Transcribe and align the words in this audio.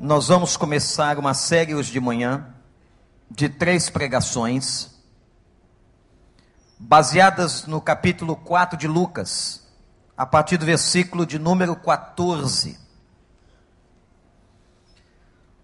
Nós 0.00 0.28
vamos 0.28 0.56
começar 0.56 1.18
uma 1.18 1.34
série 1.34 1.74
hoje 1.74 1.90
de 1.90 1.98
manhã 1.98 2.54
de 3.28 3.48
três 3.48 3.90
pregações, 3.90 4.90
baseadas 6.78 7.66
no 7.66 7.80
capítulo 7.80 8.36
4 8.36 8.78
de 8.78 8.86
Lucas, 8.86 9.66
a 10.16 10.24
partir 10.24 10.56
do 10.56 10.64
versículo 10.64 11.26
de 11.26 11.36
número 11.36 11.74
14. 11.74 12.78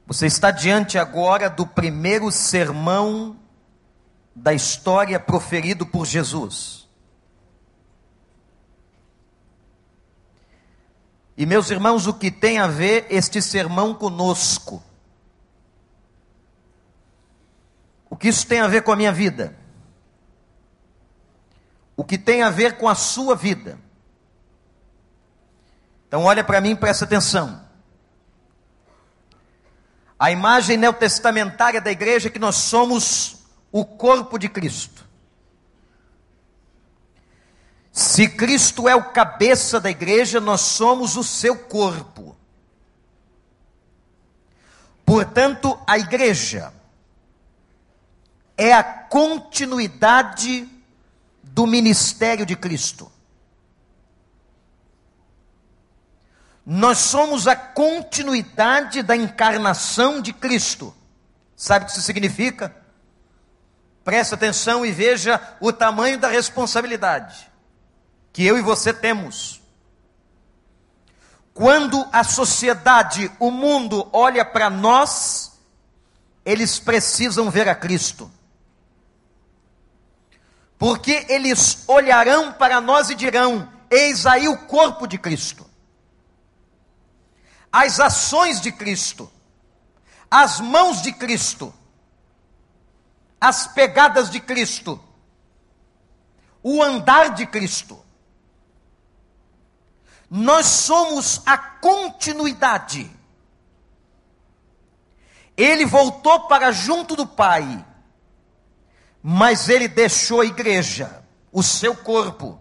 Você 0.04 0.26
está 0.26 0.50
diante 0.50 0.98
agora 0.98 1.48
do 1.48 1.64
primeiro 1.64 2.28
sermão 2.32 3.36
da 4.34 4.52
história 4.52 5.20
proferido 5.20 5.86
por 5.86 6.04
Jesus. 6.06 6.83
E 11.36 11.44
meus 11.44 11.70
irmãos, 11.70 12.06
o 12.06 12.14
que 12.14 12.30
tem 12.30 12.58
a 12.58 12.66
ver 12.66 13.06
este 13.10 13.42
sermão 13.42 13.94
conosco? 13.94 14.82
O 18.08 18.16
que 18.16 18.28
isso 18.28 18.46
tem 18.46 18.60
a 18.60 18.68
ver 18.68 18.82
com 18.82 18.92
a 18.92 18.96
minha 18.96 19.12
vida? 19.12 19.56
O 21.96 22.04
que 22.04 22.16
tem 22.16 22.42
a 22.42 22.50
ver 22.50 22.76
com 22.76 22.88
a 22.88 22.94
sua 22.94 23.34
vida? 23.34 23.78
Então 26.06 26.22
olha 26.22 26.44
para 26.44 26.60
mim 26.60 26.70
e 26.70 26.76
presta 26.76 27.04
atenção. 27.04 27.64
A 30.16 30.30
imagem 30.30 30.76
neotestamentária 30.76 31.80
da 31.80 31.90
igreja 31.90 32.28
é 32.28 32.30
que 32.30 32.38
nós 32.38 32.56
somos 32.56 33.44
o 33.72 33.84
corpo 33.84 34.38
de 34.38 34.48
Cristo. 34.48 35.04
Se 37.94 38.28
Cristo 38.28 38.88
é 38.88 38.96
o 38.96 39.12
cabeça 39.12 39.78
da 39.78 39.88
igreja, 39.88 40.40
nós 40.40 40.62
somos 40.62 41.16
o 41.16 41.22
seu 41.22 41.56
corpo. 41.56 42.36
Portanto, 45.06 45.78
a 45.86 45.96
igreja 45.96 46.74
é 48.58 48.72
a 48.72 48.82
continuidade 48.82 50.68
do 51.40 51.68
ministério 51.68 52.44
de 52.44 52.56
Cristo. 52.56 53.12
Nós 56.66 56.98
somos 56.98 57.46
a 57.46 57.54
continuidade 57.54 59.04
da 59.04 59.14
encarnação 59.14 60.20
de 60.20 60.32
Cristo. 60.32 60.92
Sabe 61.54 61.84
o 61.84 61.86
que 61.86 61.92
isso 61.92 62.02
significa? 62.02 62.74
Preste 64.02 64.34
atenção 64.34 64.84
e 64.84 64.90
veja 64.90 65.40
o 65.60 65.72
tamanho 65.72 66.18
da 66.18 66.26
responsabilidade 66.26 67.53
que 68.34 68.44
eu 68.44 68.58
e 68.58 68.62
você 68.62 68.92
temos. 68.92 69.62
Quando 71.54 72.04
a 72.12 72.24
sociedade, 72.24 73.30
o 73.38 73.48
mundo 73.48 74.08
olha 74.12 74.44
para 74.44 74.68
nós, 74.68 75.52
eles 76.44 76.80
precisam 76.80 77.48
ver 77.48 77.68
a 77.68 77.76
Cristo. 77.76 78.28
Porque 80.76 81.24
eles 81.28 81.84
olharão 81.86 82.52
para 82.52 82.80
nós 82.80 83.08
e 83.08 83.14
dirão: 83.14 83.72
Eis 83.88 84.26
aí 84.26 84.48
o 84.48 84.66
corpo 84.66 85.06
de 85.06 85.16
Cristo, 85.16 85.64
as 87.70 88.00
ações 88.00 88.60
de 88.60 88.72
Cristo, 88.72 89.30
as 90.28 90.58
mãos 90.58 91.00
de 91.00 91.12
Cristo, 91.12 91.72
as 93.40 93.68
pegadas 93.68 94.28
de 94.28 94.40
Cristo, 94.40 95.00
o 96.64 96.82
andar 96.82 97.32
de 97.32 97.46
Cristo. 97.46 98.03
Nós 100.30 100.66
somos 100.66 101.42
a 101.46 101.56
continuidade. 101.56 103.10
Ele 105.56 105.84
voltou 105.84 106.48
para 106.48 106.72
junto 106.72 107.14
do 107.14 107.26
Pai, 107.26 107.84
mas 109.22 109.68
ele 109.68 109.86
deixou 109.86 110.40
a 110.40 110.46
igreja, 110.46 111.24
o 111.52 111.62
seu 111.62 111.94
corpo. 111.96 112.60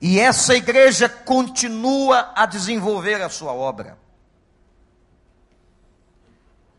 E 0.00 0.18
essa 0.18 0.54
igreja 0.54 1.08
continua 1.08 2.32
a 2.34 2.46
desenvolver 2.46 3.20
a 3.20 3.28
sua 3.28 3.52
obra. 3.52 3.98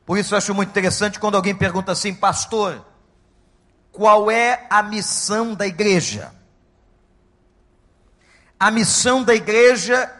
Por 0.05 0.17
isso 0.17 0.33
eu 0.33 0.37
acho 0.37 0.55
muito 0.55 0.69
interessante 0.69 1.19
quando 1.19 1.35
alguém 1.35 1.53
pergunta 1.53 1.91
assim, 1.91 2.15
pastor, 2.15 2.83
qual 3.91 4.31
é 4.31 4.65
a 4.69 4.81
missão 4.81 5.53
da 5.53 5.67
igreja? 5.67 6.33
A 8.59 8.69
missão 8.69 9.23
da 9.23 9.33
igreja, 9.33 10.13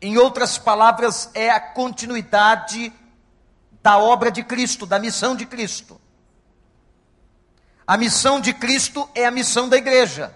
em 0.00 0.16
outras 0.16 0.56
palavras, 0.56 1.28
é 1.34 1.50
a 1.50 1.58
continuidade 1.58 2.92
da 3.82 3.98
obra 3.98 4.30
de 4.30 4.44
Cristo, 4.44 4.86
da 4.86 4.98
missão 4.98 5.34
de 5.34 5.44
Cristo. 5.44 6.00
A 7.84 7.96
missão 7.96 8.40
de 8.40 8.54
Cristo 8.54 9.10
é 9.14 9.24
a 9.26 9.30
missão 9.32 9.68
da 9.68 9.76
igreja. 9.76 10.32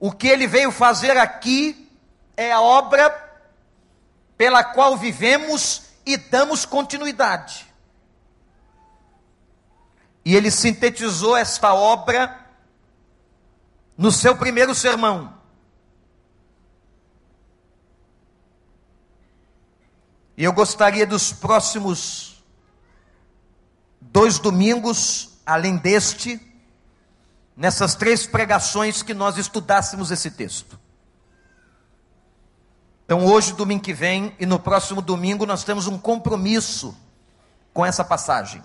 O 0.00 0.10
que 0.10 0.26
ele 0.26 0.48
veio 0.48 0.72
fazer 0.72 1.16
aqui 1.16 1.88
é 2.36 2.50
a 2.50 2.60
obra 2.60 3.08
pela 4.36 4.64
qual 4.64 4.96
vivemos 4.96 5.84
e 6.04 6.16
damos 6.16 6.66
continuidade. 6.66 7.72
E 10.24 10.34
ele 10.34 10.50
sintetizou 10.50 11.36
esta 11.36 11.72
obra 11.72 12.41
no 13.96 14.10
seu 14.10 14.36
primeiro 14.36 14.74
sermão. 14.74 15.34
E 20.36 20.44
eu 20.44 20.52
gostaria 20.52 21.06
dos 21.06 21.32
próximos 21.32 22.42
dois 24.00 24.38
domingos, 24.38 25.38
além 25.44 25.76
deste, 25.76 26.40
nessas 27.56 27.94
três 27.94 28.26
pregações, 28.26 29.02
que 29.02 29.14
nós 29.14 29.36
estudássemos 29.36 30.10
esse 30.10 30.30
texto. 30.30 30.78
Então, 33.04 33.26
hoje, 33.26 33.52
domingo 33.52 33.82
que 33.82 33.92
vem, 33.92 34.34
e 34.38 34.46
no 34.46 34.58
próximo 34.58 35.02
domingo, 35.02 35.44
nós 35.44 35.64
temos 35.64 35.86
um 35.86 35.98
compromisso 35.98 36.96
com 37.72 37.84
essa 37.84 38.02
passagem. 38.02 38.62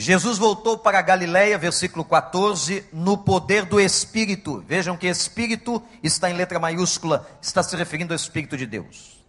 Jesus 0.00 0.38
voltou 0.38 0.78
para 0.78 0.98
a 0.98 1.02
Galiléia, 1.02 1.58
versículo 1.58 2.06
14, 2.06 2.86
no 2.90 3.18
poder 3.18 3.66
do 3.66 3.78
Espírito. 3.78 4.64
Vejam 4.66 4.96
que 4.96 5.06
Espírito 5.06 5.82
está 6.02 6.30
em 6.30 6.32
letra 6.32 6.58
maiúscula, 6.58 7.28
está 7.42 7.62
se 7.62 7.76
referindo 7.76 8.14
ao 8.14 8.16
Espírito 8.16 8.56
de 8.56 8.64
Deus. 8.64 9.22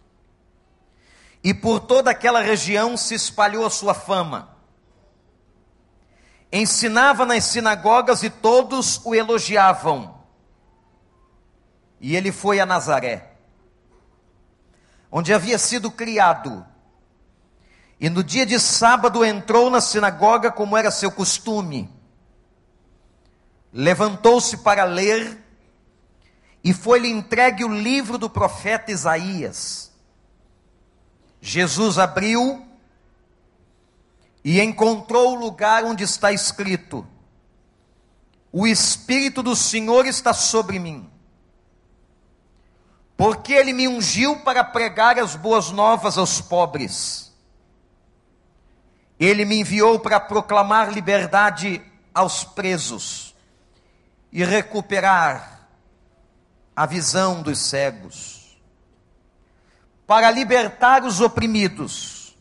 E 1.44 1.52
por 1.52 1.78
toda 1.78 2.10
aquela 2.10 2.40
região 2.40 2.96
se 2.96 3.14
espalhou 3.14 3.66
a 3.66 3.70
sua 3.70 3.92
fama. 3.92 4.56
Ensinava 6.50 7.26
nas 7.26 7.44
sinagogas 7.44 8.22
e 8.22 8.30
todos 8.30 8.98
o 9.04 9.14
elogiavam. 9.14 10.22
E 12.00 12.16
ele 12.16 12.32
foi 12.32 12.60
a 12.60 12.64
Nazaré, 12.64 13.34
onde 15.10 15.34
havia 15.34 15.58
sido 15.58 15.90
criado 15.90 16.64
e 18.02 18.10
no 18.10 18.24
dia 18.24 18.44
de 18.44 18.58
sábado 18.58 19.24
entrou 19.24 19.70
na 19.70 19.80
sinagoga, 19.80 20.50
como 20.50 20.76
era 20.76 20.90
seu 20.90 21.08
costume. 21.08 21.88
Levantou-se 23.72 24.56
para 24.56 24.82
ler, 24.82 25.40
e 26.64 26.74
foi-lhe 26.74 27.08
entregue 27.08 27.64
o 27.64 27.68
livro 27.68 28.18
do 28.18 28.28
profeta 28.28 28.90
Isaías. 28.90 29.92
Jesus 31.40 31.96
abriu 31.96 32.66
e 34.42 34.60
encontrou 34.60 35.34
o 35.34 35.38
lugar 35.38 35.84
onde 35.84 36.02
está 36.02 36.32
escrito: 36.32 37.06
O 38.50 38.66
Espírito 38.66 39.44
do 39.44 39.54
Senhor 39.54 40.06
está 40.06 40.34
sobre 40.34 40.80
mim, 40.80 41.08
porque 43.16 43.52
ele 43.52 43.72
me 43.72 43.86
ungiu 43.86 44.40
para 44.40 44.64
pregar 44.64 45.20
as 45.20 45.36
boas 45.36 45.70
novas 45.70 46.18
aos 46.18 46.40
pobres 46.40 47.31
ele 49.18 49.44
me 49.44 49.60
enviou 49.60 49.98
para 50.00 50.18
proclamar 50.18 50.92
liberdade 50.92 51.82
aos 52.14 52.44
presos 52.44 53.34
e 54.32 54.44
recuperar 54.44 55.68
a 56.74 56.86
visão 56.86 57.42
dos 57.42 57.58
cegos, 57.58 58.58
para 60.06 60.30
libertar 60.30 61.04
os 61.04 61.20
oprimidos 61.20 62.36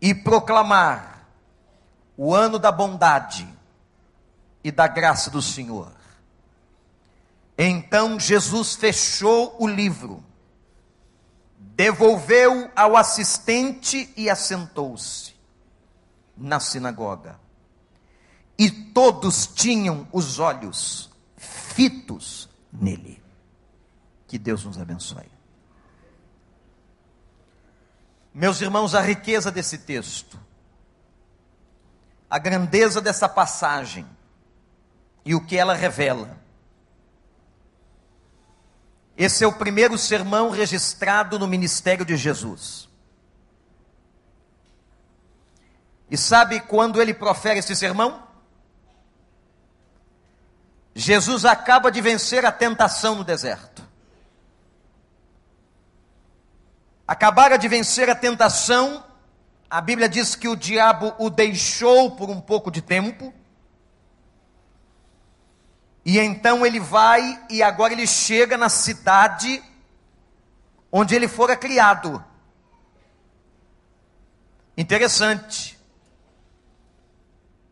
e 0.00 0.14
proclamar 0.14 1.26
o 2.16 2.34
ano 2.34 2.58
da 2.58 2.70
bondade 2.70 3.48
e 4.62 4.70
da 4.70 4.86
graça 4.86 5.30
do 5.30 5.40
Senhor. 5.40 5.92
Então 7.56 8.20
Jesus 8.20 8.74
fechou 8.74 9.56
o 9.58 9.66
livro, 9.66 10.22
devolveu 11.58 12.70
ao 12.76 12.96
assistente 12.96 14.12
e 14.16 14.28
assentou-se 14.28 15.31
na 16.36 16.60
sinagoga. 16.60 17.38
E 18.58 18.70
todos 18.70 19.46
tinham 19.46 20.06
os 20.12 20.38
olhos 20.38 21.10
fitos 21.36 22.48
nele. 22.72 23.22
Que 24.26 24.38
Deus 24.38 24.64
nos 24.64 24.78
abençoe. 24.78 25.30
Meus 28.34 28.60
irmãos, 28.60 28.94
a 28.94 29.00
riqueza 29.00 29.50
desse 29.50 29.78
texto, 29.78 30.40
a 32.30 32.38
grandeza 32.38 33.00
dessa 33.00 33.28
passagem 33.28 34.06
e 35.24 35.34
o 35.34 35.44
que 35.44 35.56
ela 35.56 35.74
revela. 35.74 36.40
Esse 39.16 39.44
é 39.44 39.46
o 39.46 39.52
primeiro 39.52 39.98
sermão 39.98 40.50
registrado 40.50 41.38
no 41.38 41.46
ministério 41.46 42.04
de 42.04 42.16
Jesus. 42.16 42.88
E 46.12 46.18
sabe 46.18 46.60
quando 46.60 47.00
ele 47.00 47.14
profere 47.14 47.60
esse 47.60 47.74
sermão? 47.74 48.22
Jesus 50.94 51.46
acaba 51.46 51.90
de 51.90 52.02
vencer 52.02 52.44
a 52.44 52.52
tentação 52.52 53.14
no 53.14 53.24
deserto. 53.24 53.82
Acabara 57.08 57.56
de 57.56 57.66
vencer 57.66 58.10
a 58.10 58.14
tentação, 58.14 59.02
a 59.70 59.80
Bíblia 59.80 60.06
diz 60.06 60.34
que 60.34 60.48
o 60.48 60.54
diabo 60.54 61.14
o 61.18 61.30
deixou 61.30 62.10
por 62.10 62.28
um 62.28 62.42
pouco 62.42 62.70
de 62.70 62.82
tempo. 62.82 63.32
E 66.04 66.18
então 66.18 66.66
ele 66.66 66.78
vai 66.78 67.42
e 67.48 67.62
agora 67.62 67.94
ele 67.94 68.06
chega 68.06 68.58
na 68.58 68.68
cidade 68.68 69.64
onde 70.92 71.14
ele 71.14 71.26
fora 71.26 71.56
criado. 71.56 72.22
Interessante. 74.76 75.80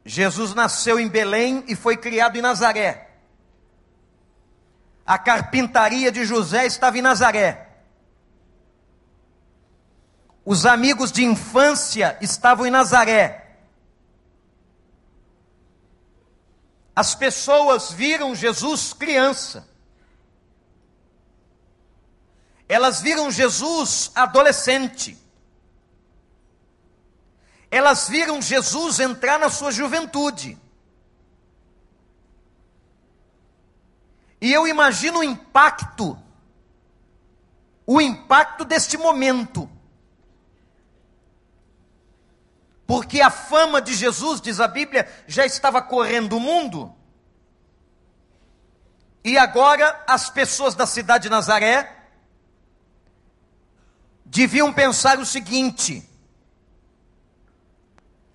Jesus 0.05 0.55
nasceu 0.55 0.99
em 0.99 1.09
Belém 1.09 1.65
e 1.69 1.77
foi 1.77 1.97
criado 1.97 2.37
em 2.37 2.43
Nazaré. 2.43 3.11
A 5.07 5.19
carpintaria 5.19 6.11
de 6.11 6.25
José 6.25 6.67
estava 6.67 6.99
em 6.99 7.03
Nazaré. 7.03 7.69
Os 10.45 10.65
amigos 10.65 11.13
de 11.13 11.25
infância 11.25 12.17
estavam 12.21 12.67
em 12.67 12.71
Nazaré. 12.71 13.59
As 16.95 17.15
pessoas 17.15 17.93
viram 17.93 18.35
Jesus 18.35 18.93
criança. 18.93 19.69
Elas 22.69 23.01
viram 23.01 23.31
Jesus 23.31 24.11
adolescente. 24.15 25.19
Elas 27.71 28.09
viram 28.09 28.43
Jesus 28.43 28.99
entrar 28.99 29.39
na 29.39 29.49
sua 29.49 29.71
juventude. 29.71 30.59
E 34.41 34.53
eu 34.53 34.67
imagino 34.67 35.19
o 35.19 35.25
impacto, 35.25 36.19
o 37.87 38.01
impacto 38.01 38.65
deste 38.65 38.97
momento. 38.97 39.71
Porque 42.87 43.21
a 43.21 43.31
fama 43.31 43.81
de 43.81 43.95
Jesus, 43.95 44.41
diz 44.41 44.59
a 44.59 44.67
Bíblia, 44.67 45.09
já 45.29 45.47
estava 45.47 45.81
correndo 45.81 46.39
o 46.39 46.41
mundo. 46.41 46.93
E 49.23 49.39
agora 49.39 50.03
as 50.09 50.29
pessoas 50.29 50.75
da 50.75 50.87
cidade 50.87 51.25
de 51.25 51.29
Nazaré 51.29 51.99
deviam 54.25 54.73
pensar 54.73 55.21
o 55.21 55.27
seguinte: 55.27 56.10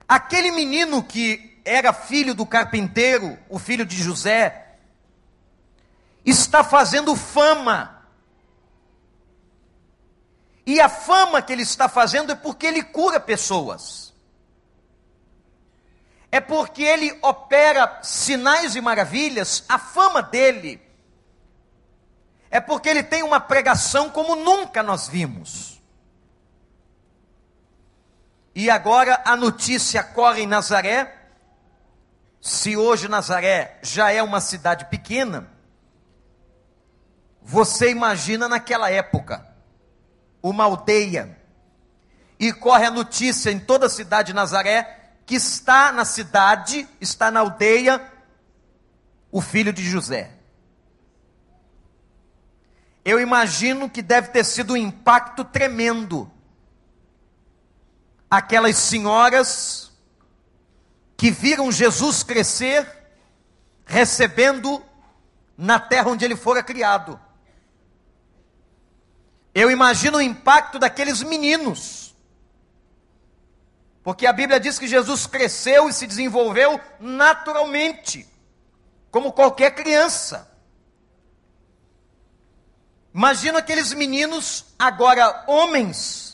aquele 0.08 0.52
menino 0.52 1.04
que 1.04 1.60
era 1.66 1.92
filho 1.94 2.34
do 2.34 2.46
carpinteiro, 2.46 3.38
o 3.50 3.58
filho 3.58 3.86
de 3.86 3.96
José, 4.02 4.76
está 6.26 6.64
fazendo 6.64 7.16
fama. 7.16 8.08
E 10.66 10.80
a 10.80 10.90
fama 10.90 11.42
que 11.42 11.54
ele 11.54 11.64
está 11.64 11.88
fazendo 11.88 12.32
é 12.32 12.36
porque 12.36 12.66
ele 12.66 12.84
cura 12.84 13.20
pessoas. 13.20 14.14
É 16.32 16.40
porque 16.40 16.84
ele 16.84 17.18
opera 17.22 18.00
sinais 18.02 18.76
e 18.76 18.82
maravilhas, 18.82 19.64
a 19.70 19.80
fama 19.80 20.22
dele 20.22 20.86
é 22.56 22.62
porque 22.62 22.88
ele 22.88 23.04
tem 23.04 23.22
uma 23.22 23.40
pregação 23.40 24.10
como 24.10 24.34
nunca 24.34 24.82
nós 24.82 25.10
vimos. 25.10 25.65
E 28.56 28.70
agora 28.70 29.22
a 29.26 29.36
notícia 29.36 30.02
corre 30.02 30.44
em 30.44 30.48
Nazaré. 30.48 31.14
Se 32.40 32.78
hoje 32.78 33.10
Nazaré 33.10 33.78
já 33.84 34.12
é 34.12 34.24
uma 34.24 34.40
cidade 34.40 34.86
pequena, 34.86 35.50
você 37.42 37.92
imagina 37.92 38.48
naquela 38.48 38.90
época, 38.90 39.46
uma 40.42 40.64
aldeia, 40.64 41.38
e 42.40 42.54
corre 42.54 42.86
a 42.86 42.92
notícia 42.92 43.52
em 43.52 43.60
toda 43.60 43.88
a 43.88 43.90
cidade 43.90 44.28
de 44.28 44.34
Nazaré, 44.34 45.12
que 45.26 45.36
está 45.36 45.92
na 45.92 46.06
cidade, 46.06 46.88
está 47.02 47.30
na 47.30 47.42
aldeia, 47.42 48.02
o 49.32 49.42
filho 49.42 49.74
de 49.74 49.84
José. 49.84 50.32
Eu 53.04 53.20
imagino 53.20 53.90
que 53.90 54.02
deve 54.02 54.30
ter 54.30 54.46
sido 54.46 54.74
um 54.74 54.78
impacto 54.78 55.44
tremendo. 55.44 56.32
Aquelas 58.36 58.76
senhoras 58.76 59.92
que 61.16 61.32
viram 61.32 61.72
Jesus 61.72 62.22
crescer, 62.22 62.86
recebendo 63.86 64.84
na 65.58 65.80
terra 65.80 66.10
onde 66.10 66.26
ele 66.26 66.36
fora 66.36 66.62
criado. 66.62 67.18
Eu 69.54 69.72
imagino 69.72 70.18
o 70.18 70.22
impacto 70.22 70.78
daqueles 70.78 71.24
meninos. 71.24 72.14
Porque 74.04 74.28
a 74.28 74.34
Bíblia 74.34 74.60
diz 74.60 74.78
que 74.78 74.86
Jesus 74.86 75.26
cresceu 75.26 75.88
e 75.88 75.94
se 75.94 76.06
desenvolveu 76.06 76.78
naturalmente, 77.00 78.28
como 79.10 79.32
qualquer 79.32 79.74
criança. 79.76 80.52
Imagina 83.14 83.60
aqueles 83.60 83.94
meninos, 83.94 84.66
agora 84.78 85.46
homens, 85.48 86.25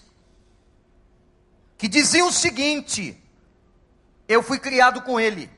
que 1.82 1.88
diziam 1.88 2.28
o 2.28 2.32
seguinte: 2.32 3.20
Eu 4.28 4.44
fui 4.44 4.60
criado 4.60 5.02
com 5.02 5.20
ele. 5.20 5.50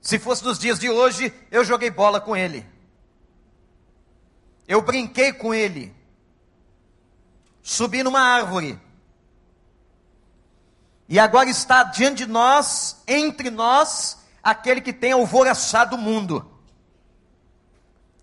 Se 0.00 0.18
fosse 0.18 0.44
nos 0.44 0.58
dias 0.58 0.80
de 0.80 0.90
hoje, 0.90 1.32
eu 1.48 1.64
joguei 1.64 1.90
bola 1.90 2.20
com 2.20 2.36
ele. 2.36 2.66
Eu 4.66 4.82
brinquei 4.82 5.32
com 5.32 5.54
ele. 5.54 5.94
Subi 7.62 8.02
numa 8.02 8.18
árvore. 8.18 8.80
E 11.08 11.20
agora 11.20 11.48
está 11.48 11.84
diante 11.84 12.24
de 12.24 12.26
nós, 12.26 13.00
entre 13.06 13.48
nós, 13.48 14.18
aquele 14.42 14.80
que 14.80 14.92
tem 14.92 15.12
alvoraçado 15.12 15.94
o 15.94 16.00
mundo. 16.00 16.50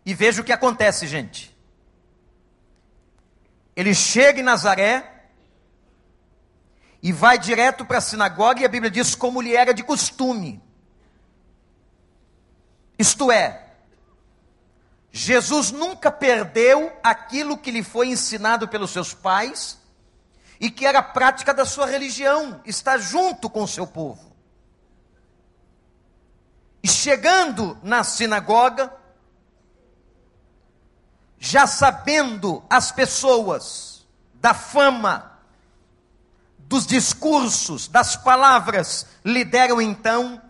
E 0.06 0.14
veja 0.14 0.42
o 0.42 0.44
que 0.44 0.52
acontece, 0.52 1.08
gente. 1.08 1.58
Ele 3.74 3.96
chega 3.96 4.42
em 4.42 4.44
Nazaré 4.44 5.13
e 7.04 7.12
vai 7.12 7.38
direto 7.38 7.86
para 7.86 7.98
a 7.98 8.02
sinagoga, 8.02 8.62
e 8.62 8.66
a 8.66 8.70
Bíblia 8.70 8.90
diz 8.90 9.14
como 9.14 9.42
lhe 9.42 9.54
era 9.54 9.74
de 9.74 9.84
costume. 9.84 10.64
Isto 12.98 13.30
é, 13.30 13.74
Jesus 15.12 15.70
nunca 15.70 16.10
perdeu 16.10 16.98
aquilo 17.04 17.58
que 17.58 17.72
lhe 17.72 17.84
foi 17.84 18.08
ensinado 18.08 18.70
pelos 18.70 18.92
seus 18.92 19.14
pais 19.14 19.78
e 20.62 20.72
que 20.72 20.86
era 20.86 21.04
prática 21.04 21.54
da 21.54 21.66
sua 21.66 21.86
religião, 21.86 22.62
está 22.64 22.98
junto 22.98 23.50
com 23.50 23.64
o 23.64 23.68
seu 23.68 23.86
povo. 23.86 24.34
E 26.82 26.88
chegando 26.88 27.78
na 27.84 28.04
sinagoga, 28.06 28.94
já 31.38 31.68
sabendo 31.68 32.64
as 32.70 32.94
pessoas 32.94 34.08
da 34.36 34.54
fama, 34.54 35.33
dos 36.74 36.88
discursos, 36.88 37.88
das 37.88 38.16
palavras, 38.16 39.06
lhe 39.24 39.46
deram 39.46 39.80
então 39.80 40.42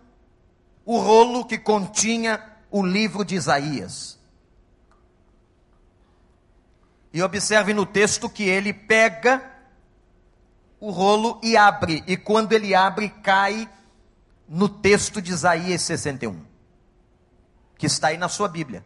o 0.86 0.98
rolo 0.98 1.44
que 1.44 1.58
continha 1.58 2.42
o 2.72 2.82
livro 2.82 3.26
de 3.26 3.36
Isaías. 3.36 4.18
E 7.12 7.22
observe 7.22 7.74
no 7.74 7.86
texto 7.86 8.30
que 8.30 8.44
ele 8.44 8.72
pega 8.72 9.44
o 10.80 10.92
rolo 10.92 11.42
e 11.44 11.58
abre, 11.58 12.02
e 12.08 12.16
quando 12.16 12.54
ele 12.54 12.74
abre, 12.74 13.10
cai 13.10 13.70
no 14.48 14.70
texto 14.70 15.22
de 15.22 15.34
Isaías 15.34 15.82
61, 15.82 16.42
que 17.78 17.86
está 17.86 18.08
aí 18.08 18.18
na 18.18 18.30
sua 18.30 18.48
Bíblia. 18.48 18.82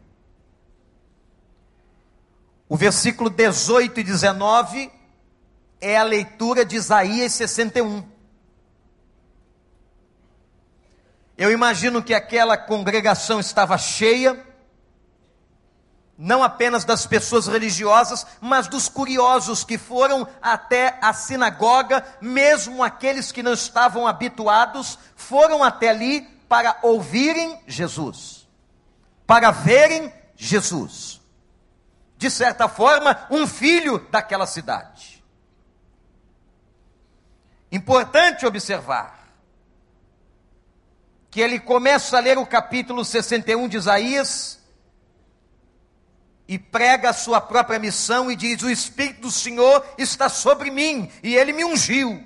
O 2.67 2.75
versículo 2.75 3.29
18 3.29 3.99
e 3.99 4.03
19 4.03 4.96
é 5.79 5.97
a 5.97 6.03
leitura 6.03 6.65
de 6.65 6.75
Isaías 6.75 7.33
61. 7.33 8.03
Eu 11.37 11.51
imagino 11.51 12.01
que 12.01 12.13
aquela 12.13 12.57
congregação 12.57 13.39
estava 13.39 13.77
cheia, 13.77 14.43
não 16.17 16.41
apenas 16.41 16.83
das 16.83 17.05
pessoas 17.05 17.45
religiosas, 17.45 18.25
mas 18.41 18.67
dos 18.67 18.89
curiosos 18.89 19.63
que 19.63 19.77
foram 19.77 20.27
até 20.41 20.97
a 20.99 21.13
sinagoga, 21.13 22.03
mesmo 22.19 22.83
aqueles 22.83 23.31
que 23.31 23.43
não 23.43 23.53
estavam 23.53 24.07
habituados, 24.07 24.97
foram 25.15 25.63
até 25.63 25.89
ali 25.89 26.21
para 26.49 26.79
ouvirem 26.81 27.61
Jesus, 27.67 28.47
para 29.27 29.51
verem 29.51 30.11
Jesus. 30.35 31.21
De 32.17 32.31
certa 32.31 32.67
forma, 32.67 33.27
um 33.29 33.45
filho 33.45 33.99
daquela 34.09 34.47
cidade. 34.47 35.16
Importante 37.71 38.45
observar 38.45 39.17
que 41.29 41.41
ele 41.41 41.59
começa 41.59 42.17
a 42.17 42.19
ler 42.19 42.37
o 42.37 42.45
capítulo 42.45 43.03
61 43.03 43.67
de 43.67 43.77
Isaías 43.77 44.59
e 46.47 46.57
prega 46.57 47.09
a 47.09 47.13
sua 47.13 47.41
própria 47.41 47.77
missão 47.77 48.31
e 48.31 48.35
diz: 48.35 48.61
O 48.63 48.69
Espírito 48.69 49.21
do 49.21 49.31
Senhor 49.31 49.85
está 49.97 50.29
sobre 50.29 50.71
mim 50.71 51.11
e 51.21 51.35
ele 51.35 51.51
me 51.51 51.65
ungiu. 51.65 52.25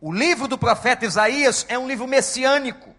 O 0.00 0.12
livro 0.12 0.48
do 0.48 0.58
profeta 0.58 1.06
Isaías 1.06 1.64
é 1.68 1.78
um 1.78 1.86
livro 1.86 2.06
messiânico 2.06 2.94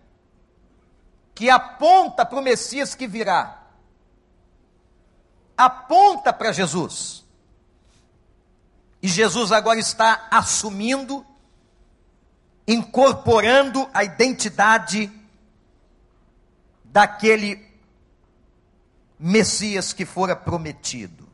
que 1.36 1.50
aponta 1.50 2.26
para 2.26 2.40
o 2.40 2.42
Messias 2.42 2.96
que 2.96 3.08
virá. 3.08 3.62
Aponta 5.56 6.32
para 6.32 6.52
Jesus. 6.52 7.23
E 9.04 9.10
Jesus 9.10 9.52
agora 9.52 9.78
está 9.78 10.28
assumindo, 10.32 11.26
incorporando 12.66 13.86
a 13.94 14.02
identidade 14.02 15.12
daquele 16.86 17.62
Messias 19.20 19.92
que 19.92 20.06
fora 20.06 20.38
prometido. 20.38 21.28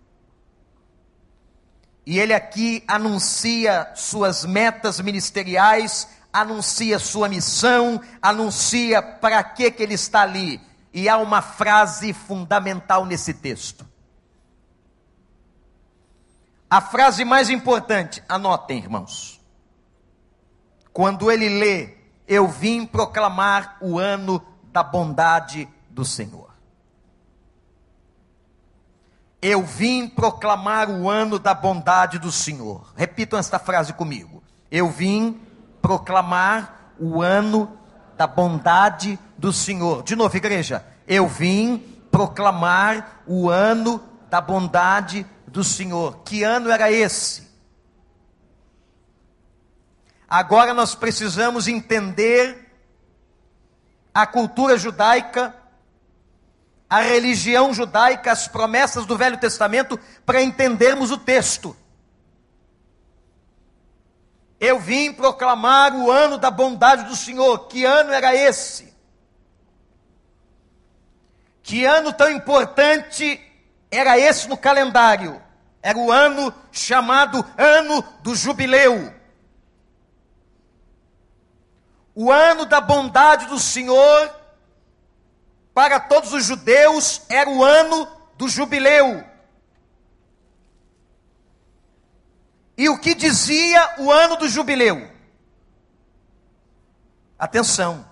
E 2.07 2.19
ele 2.19 2.33
aqui 2.33 2.83
anuncia 2.87 3.91
suas 3.95 4.45
metas 4.45 4.99
ministeriais, 4.99 6.07
anuncia 6.33 6.97
sua 6.97 7.29
missão, 7.29 8.01
anuncia 8.19 8.99
para 8.99 9.43
que 9.43 9.69
que 9.69 9.83
ele 9.83 9.93
está 9.93 10.21
ali. 10.21 10.59
E 10.91 11.07
há 11.07 11.17
uma 11.17 11.43
frase 11.43 12.13
fundamental 12.13 13.05
nesse 13.05 13.31
texto. 13.31 13.87
A 16.69 16.79
frase 16.81 17.25
mais 17.25 17.49
importante, 17.49 18.21
anotem, 18.29 18.77
irmãos. 18.77 19.41
Quando 20.93 21.31
ele 21.31 21.49
lê, 21.49 21.97
eu 22.27 22.47
vim 22.47 22.85
proclamar 22.85 23.77
o 23.81 23.97
ano 23.97 24.39
da 24.71 24.83
bondade 24.83 25.67
do 25.89 26.05
Senhor. 26.05 26.49
Eu 29.41 29.63
vim 29.63 30.07
proclamar 30.07 30.89
o 30.89 31.09
ano 31.09 31.39
da 31.39 31.55
bondade 31.55 32.19
do 32.19 32.31
Senhor. 32.31 32.93
Repitam 32.95 33.39
esta 33.39 33.57
frase 33.57 33.93
comigo. 33.93 34.43
Eu 34.69 34.91
vim 34.91 35.41
proclamar 35.81 36.93
o 36.99 37.21
ano 37.21 37.79
da 38.15 38.27
bondade 38.27 39.17
do 39.37 39.51
Senhor. 39.51 40.03
De 40.03 40.15
novo, 40.15 40.35
igreja. 40.37 40.85
Eu 41.07 41.27
vim 41.27 41.79
proclamar 42.11 43.23
o 43.25 43.49
ano 43.49 44.03
da 44.29 44.41
bondade 44.41 45.23
do 45.23 45.29
Senhor. 45.63 46.23
Que 46.23 46.43
ano 46.43 46.69
era 46.69 46.91
esse? 46.91 47.49
Agora 50.27 50.73
nós 50.73 50.93
precisamos 50.95 51.67
entender 51.67 52.71
a 54.13 54.27
cultura 54.27 54.77
judaica 54.77 55.55
a 56.89 57.01
religião 57.01 57.71
judaica, 57.71 58.31
as 58.31 58.47
promessas 58.47 59.05
do 59.05 59.15
Velho 59.15 59.37
Testamento, 59.37 59.99
para 60.25 60.41
entendermos 60.41 61.11
o 61.11 61.17
texto. 61.17 61.77
Eu 64.59 64.79
vim 64.79 65.13
proclamar 65.13 65.95
o 65.95 66.09
ano 66.09 66.37
da 66.37 66.49
bondade 66.49 67.03
do 67.05 67.15
Senhor. 67.15 67.67
Que 67.67 67.85
ano 67.85 68.11
era 68.11 68.35
esse? 68.35 68.91
Que 71.61 71.85
ano 71.85 72.11
tão 72.11 72.31
importante 72.31 73.39
era 73.91 74.17
esse 74.17 74.47
no 74.47 74.57
calendário? 74.57 75.41
Era 75.81 75.97
o 75.97 76.11
ano 76.11 76.53
chamado 76.71 77.45
Ano 77.57 78.03
do 78.21 78.35
Jubileu. 78.35 79.13
O 82.13 82.31
ano 82.31 82.65
da 82.65 82.81
bondade 82.81 83.45
do 83.45 83.57
Senhor 83.57 84.39
para 85.73 85.99
todos 85.99 86.33
os 86.33 86.43
judeus 86.43 87.21
era 87.29 87.49
o 87.49 87.63
ano 87.63 88.05
do 88.35 88.49
jubileu. 88.49 89.23
E 92.77 92.89
o 92.89 92.99
que 92.99 93.15
dizia 93.15 93.95
o 93.99 94.11
ano 94.11 94.35
do 94.35 94.49
jubileu? 94.49 95.09
Atenção, 97.37 98.05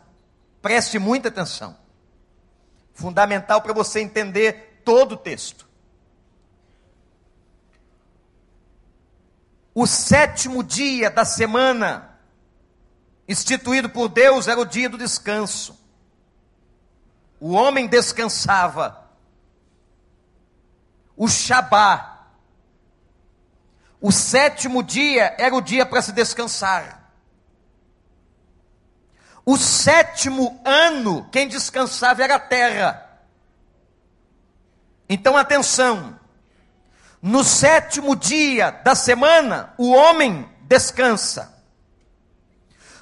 preste 0.61 0.97
muita 0.97 1.27
atenção. 1.27 1.77
Fundamental 2.93 3.61
para 3.61 3.73
você 3.73 3.99
entender 3.99 4.66
todo 4.87 5.15
o 5.15 5.17
texto. 5.17 5.67
O 9.75 9.85
sétimo 9.85 10.63
dia 10.63 11.09
da 11.09 11.25
semana, 11.25 12.17
instituído 13.27 13.89
por 13.89 14.07
Deus, 14.07 14.47
era 14.47 14.57
o 14.57 14.65
dia 14.65 14.87
do 14.89 14.97
descanso. 14.97 15.77
O 17.37 17.51
homem 17.51 17.85
descansava. 17.85 19.09
O 21.17 21.27
Shabá. 21.27 22.29
O 23.99 24.09
sétimo 24.09 24.81
dia 24.81 25.35
era 25.37 25.53
o 25.53 25.59
dia 25.59 25.85
para 25.85 26.01
se 26.01 26.13
descansar. 26.13 27.11
O 29.45 29.57
sétimo 29.57 30.61
ano, 30.63 31.27
quem 31.29 31.45
descansava 31.45 32.23
era 32.23 32.35
a 32.35 32.39
terra. 32.39 33.06
Então 35.09 35.37
atenção. 35.37 36.19
No 37.21 37.43
sétimo 37.43 38.15
dia 38.15 38.71
da 38.71 38.95
semana, 38.95 39.73
o 39.77 39.91
homem 39.91 40.47
descansa. 40.61 41.53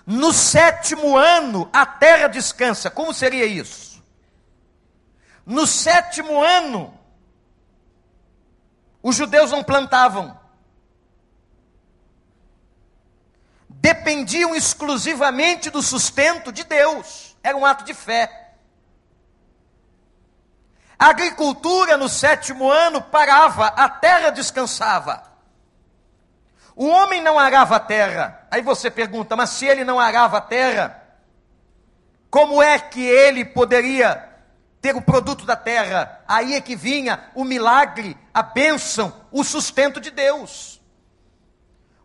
No 0.05 0.31
sétimo 0.31 1.17
ano, 1.17 1.69
a 1.73 1.85
terra 1.85 2.27
descansa. 2.27 2.89
Como 2.89 3.13
seria 3.13 3.45
isso? 3.45 4.03
No 5.45 5.67
sétimo 5.67 6.41
ano, 6.41 6.97
os 9.01 9.15
judeus 9.15 9.51
não 9.51 9.63
plantavam. 9.63 10.39
Dependiam 13.69 14.55
exclusivamente 14.55 15.69
do 15.69 15.81
sustento 15.81 16.51
de 16.51 16.63
Deus. 16.63 17.35
Era 17.43 17.57
um 17.57 17.65
ato 17.65 17.83
de 17.83 17.93
fé. 17.93 18.44
A 20.97 21.07
agricultura 21.07 21.97
no 21.97 22.07
sétimo 22.07 22.71
ano 22.71 23.01
parava, 23.01 23.67
a 23.67 23.89
terra 23.89 24.29
descansava. 24.29 25.23
O 26.75 26.87
homem 26.87 27.21
não 27.21 27.39
arava 27.39 27.75
a 27.75 27.79
terra. 27.79 28.47
Aí 28.51 28.61
você 28.61 28.89
pergunta, 28.89 29.35
mas 29.35 29.51
se 29.51 29.65
ele 29.65 29.83
não 29.83 29.99
arava 29.99 30.37
a 30.37 30.41
terra, 30.41 31.01
como 32.29 32.61
é 32.61 32.79
que 32.79 33.01
ele 33.01 33.45
poderia 33.45 34.35
ter 34.85 34.95
o 34.95 35.01
produto 35.01 35.47
da 35.47 35.55
terra. 35.55 36.21
Aí 36.27 36.53
é 36.53 36.61
que 36.61 36.75
vinha 36.75 37.31
o 37.33 37.43
milagre, 37.43 38.15
a 38.31 38.43
bênção, 38.43 39.11
o 39.31 39.43
sustento 39.43 39.99
de 39.99 40.11
Deus. 40.11 40.79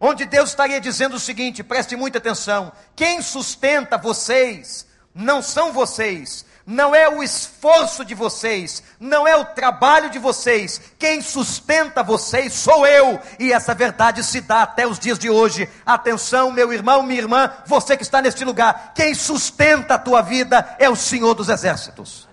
Onde 0.01 0.25
Deus 0.25 0.49
estaria 0.49 0.81
dizendo 0.81 1.17
o 1.17 1.21
seguinte: 1.21 1.63
preste 1.63 1.95
muita 1.95 2.17
atenção. 2.17 2.73
Quem 2.97 3.21
sustenta 3.21 3.99
vocês 3.99 4.87
não 5.15 5.43
são 5.43 5.75
vocês, 5.75 6.47
não 6.71 6.95
é 6.95 7.09
o 7.09 7.21
esforço 7.21 8.05
de 8.05 8.15
vocês, 8.15 8.81
não 9.01 9.27
é 9.27 9.37
o 9.37 9.45
trabalho 9.45 10.09
de 10.09 10.21
vocês, 10.21 10.81
quem 10.97 11.21
sustenta 11.21 12.01
vocês 12.01 12.53
sou 12.53 12.87
eu, 12.87 13.21
e 13.41 13.53
essa 13.53 13.75
verdade 13.75 14.23
se 14.23 14.41
dá 14.41 14.63
até 14.63 14.87
os 14.87 14.97
dias 14.97 15.19
de 15.19 15.29
hoje. 15.29 15.69
Atenção, 15.85 16.53
meu 16.53 16.73
irmão, 16.73 17.03
minha 17.03 17.21
irmã, 17.21 17.53
você 17.67 17.97
que 17.97 18.05
está 18.05 18.23
neste 18.23 18.45
lugar, 18.45 18.93
quem 18.95 19.15
sustenta 19.15 19.95
a 19.95 19.99
tua 19.99 20.23
vida 20.23 20.77
é 20.79 20.89
o 20.89 20.95
Senhor 20.95 21.35
dos 21.35 21.49
Exércitos. 21.49 22.29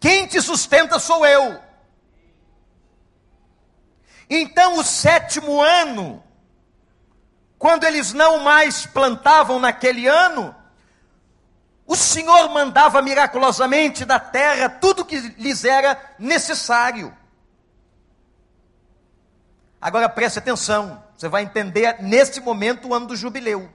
Quem 0.00 0.26
te 0.26 0.42
sustenta 0.42 0.98
sou 0.98 1.24
eu. 1.24 1.60
Então, 4.28 4.78
o 4.78 4.82
sétimo 4.82 5.60
ano, 5.60 6.24
quando 7.56 7.84
eles 7.84 8.12
não 8.12 8.40
mais 8.40 8.84
plantavam 8.84 9.60
naquele 9.60 10.08
ano, 10.08 10.56
o 11.90 11.96
Senhor 11.96 12.48
mandava 12.50 13.02
miraculosamente 13.02 14.04
da 14.04 14.20
terra 14.20 14.68
tudo 14.68 15.04
que 15.04 15.18
lhes 15.18 15.64
era 15.64 16.00
necessário. 16.20 17.12
Agora 19.80 20.08
preste 20.08 20.38
atenção, 20.38 21.02
você 21.16 21.28
vai 21.28 21.42
entender 21.42 21.96
nesse 22.00 22.40
momento 22.40 22.86
o 22.86 22.94
ano 22.94 23.08
do 23.08 23.16
jubileu. 23.16 23.68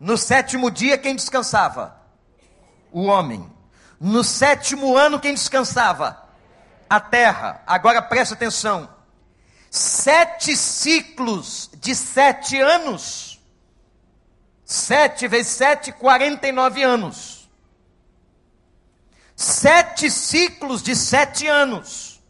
No 0.00 0.16
sétimo 0.16 0.70
dia, 0.70 0.96
quem 0.96 1.14
descansava? 1.14 2.00
O 2.90 3.02
homem. 3.02 3.52
No 4.00 4.24
sétimo 4.24 4.96
ano, 4.96 5.20
quem 5.20 5.34
descansava? 5.34 6.26
A 6.88 6.98
terra. 6.98 7.62
Agora 7.66 8.00
preste 8.00 8.32
atenção. 8.32 8.88
Sete 9.70 10.56
ciclos 10.56 11.68
de 11.74 11.94
sete 11.94 12.58
anos. 12.58 13.25
Sete 14.68 15.28
vezes 15.28 15.52
sete, 15.52 15.92
quarenta 15.92 16.48
e 16.48 16.50
nove 16.50 16.82
anos. 16.82 17.48
Sete 19.36 20.10
ciclos 20.10 20.82
de 20.82 20.96
sete 20.96 21.46
anos. 21.46 22.20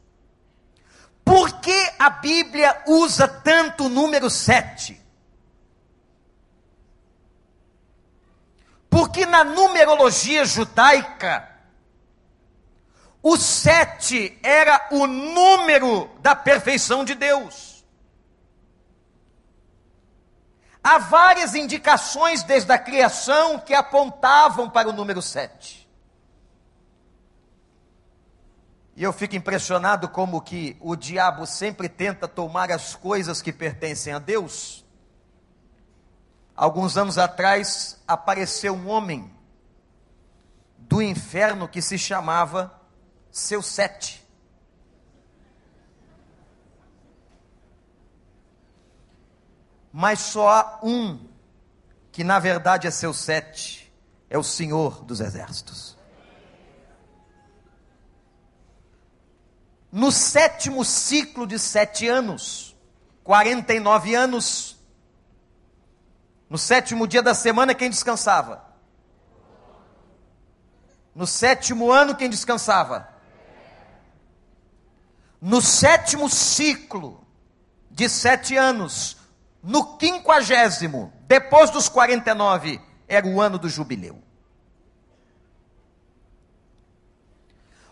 Por 1.24 1.60
que 1.60 1.92
a 1.98 2.10
Bíblia 2.10 2.82
usa 2.86 3.26
tanto 3.26 3.86
o 3.86 3.88
número 3.88 4.28
sete? 4.28 5.00
Porque 8.90 9.24
na 9.24 9.42
numerologia 9.42 10.44
judaica, 10.44 11.48
o 13.22 13.38
sete 13.38 14.38
era 14.42 14.88
o 14.90 15.06
número 15.06 16.10
da 16.20 16.34
perfeição 16.34 17.02
de 17.02 17.14
Deus. 17.14 17.75
Há 20.86 20.98
várias 20.98 21.54
indicações 21.54 22.42
desde 22.44 22.70
a 22.70 22.78
criação 22.78 23.58
que 23.58 23.74
apontavam 23.74 24.70
para 24.70 24.88
o 24.88 24.92
número 24.92 25.20
sete. 25.20 25.88
E 28.94 29.02
eu 29.02 29.12
fico 29.12 29.34
impressionado 29.34 30.08
como 30.08 30.40
que 30.40 30.76
o 30.80 30.94
diabo 30.94 31.46
sempre 31.46 31.88
tenta 31.88 32.28
tomar 32.28 32.70
as 32.70 32.94
coisas 32.94 33.42
que 33.42 33.52
pertencem 33.52 34.12
a 34.12 34.18
Deus 34.18 34.86
Alguns 36.56 36.96
anos 36.96 37.18
atrás 37.18 38.02
apareceu 38.08 38.74
um 38.74 38.88
homem 38.88 39.30
do 40.78 41.02
inferno 41.02 41.68
que 41.68 41.82
se 41.82 41.98
chamava 41.98 42.72
Seu 43.30 43.60
Sete. 43.60 44.25
Mas 49.98 50.20
só 50.20 50.50
há 50.50 50.80
um 50.82 51.26
que 52.12 52.22
na 52.22 52.38
verdade 52.38 52.86
é 52.86 52.90
seu 52.90 53.14
sete, 53.14 53.90
é 54.28 54.36
o 54.36 54.42
Senhor 54.42 55.02
dos 55.02 55.20
Exércitos. 55.20 55.96
No 59.90 60.12
sétimo 60.12 60.84
ciclo 60.84 61.46
de 61.46 61.58
sete 61.58 62.06
anos, 62.06 62.76
49 63.24 64.14
anos, 64.14 64.78
no 66.50 66.58
sétimo 66.58 67.08
dia 67.08 67.22
da 67.22 67.32
semana, 67.32 67.74
quem 67.74 67.88
descansava? 67.88 68.66
No 71.14 71.26
sétimo 71.26 71.90
ano, 71.90 72.14
quem 72.14 72.28
descansava? 72.28 73.08
No 75.40 75.62
sétimo 75.62 76.28
ciclo 76.28 77.26
de 77.90 78.10
sete 78.10 78.58
anos, 78.58 79.16
no 79.66 79.96
quinquagésimo, 79.96 81.12
depois 81.26 81.70
dos 81.70 81.88
49, 81.88 82.80
era 83.08 83.26
o 83.26 83.40
ano 83.40 83.58
do 83.58 83.68
jubileu. 83.68 84.22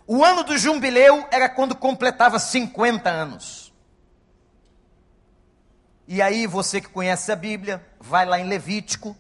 O 0.06 0.24
ano 0.24 0.44
do 0.44 0.56
jubileu 0.56 1.26
era 1.32 1.48
quando 1.48 1.74
completava 1.74 2.38
50 2.38 3.10
anos. 3.10 3.74
E 6.06 6.22
aí, 6.22 6.46
você 6.46 6.80
que 6.80 6.88
conhece 6.88 7.32
a 7.32 7.36
Bíblia, 7.36 7.84
vai 7.98 8.24
lá 8.24 8.38
em 8.38 8.46
Levítico. 8.46 9.16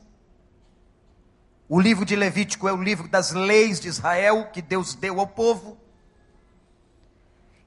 O 1.68 1.80
livro 1.80 2.04
de 2.04 2.14
Levítico 2.14 2.68
é 2.68 2.72
o 2.72 2.80
livro 2.80 3.08
das 3.08 3.32
leis 3.32 3.80
de 3.80 3.88
Israel 3.88 4.50
que 4.52 4.62
Deus 4.62 4.94
deu 4.94 5.18
ao 5.18 5.26
povo. 5.26 5.76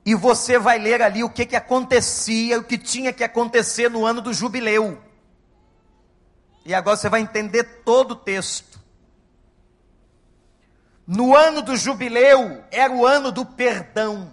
E 0.07 0.15
você 0.15 0.57
vai 0.57 0.79
ler 0.79 1.01
ali 1.01 1.21
o 1.21 1.29
que, 1.29 1.45
que 1.45 1.55
acontecia, 1.57 2.57
o 2.57 2.63
que 2.63 2.77
tinha 2.77 3.11
que 3.11 3.25
acontecer 3.25 3.89
no 3.89 4.05
ano 4.05 4.21
do 4.21 4.33
jubileu. 4.33 5.03
E 6.63 6.73
agora 6.73 6.95
você 6.95 7.09
vai 7.09 7.19
entender 7.19 7.81
todo 7.83 8.11
o 8.11 8.15
texto. 8.15 8.79
No 11.05 11.35
ano 11.35 11.61
do 11.61 11.75
jubileu 11.75 12.63
era 12.71 12.93
o 12.93 13.05
ano 13.05 13.33
do 13.33 13.45
perdão. 13.45 14.31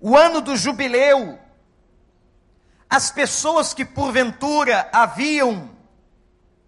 O 0.00 0.16
ano 0.16 0.40
do 0.40 0.56
jubileu 0.56 1.38
as 2.88 3.10
pessoas 3.10 3.74
que 3.74 3.84
porventura 3.84 4.88
haviam 4.94 5.76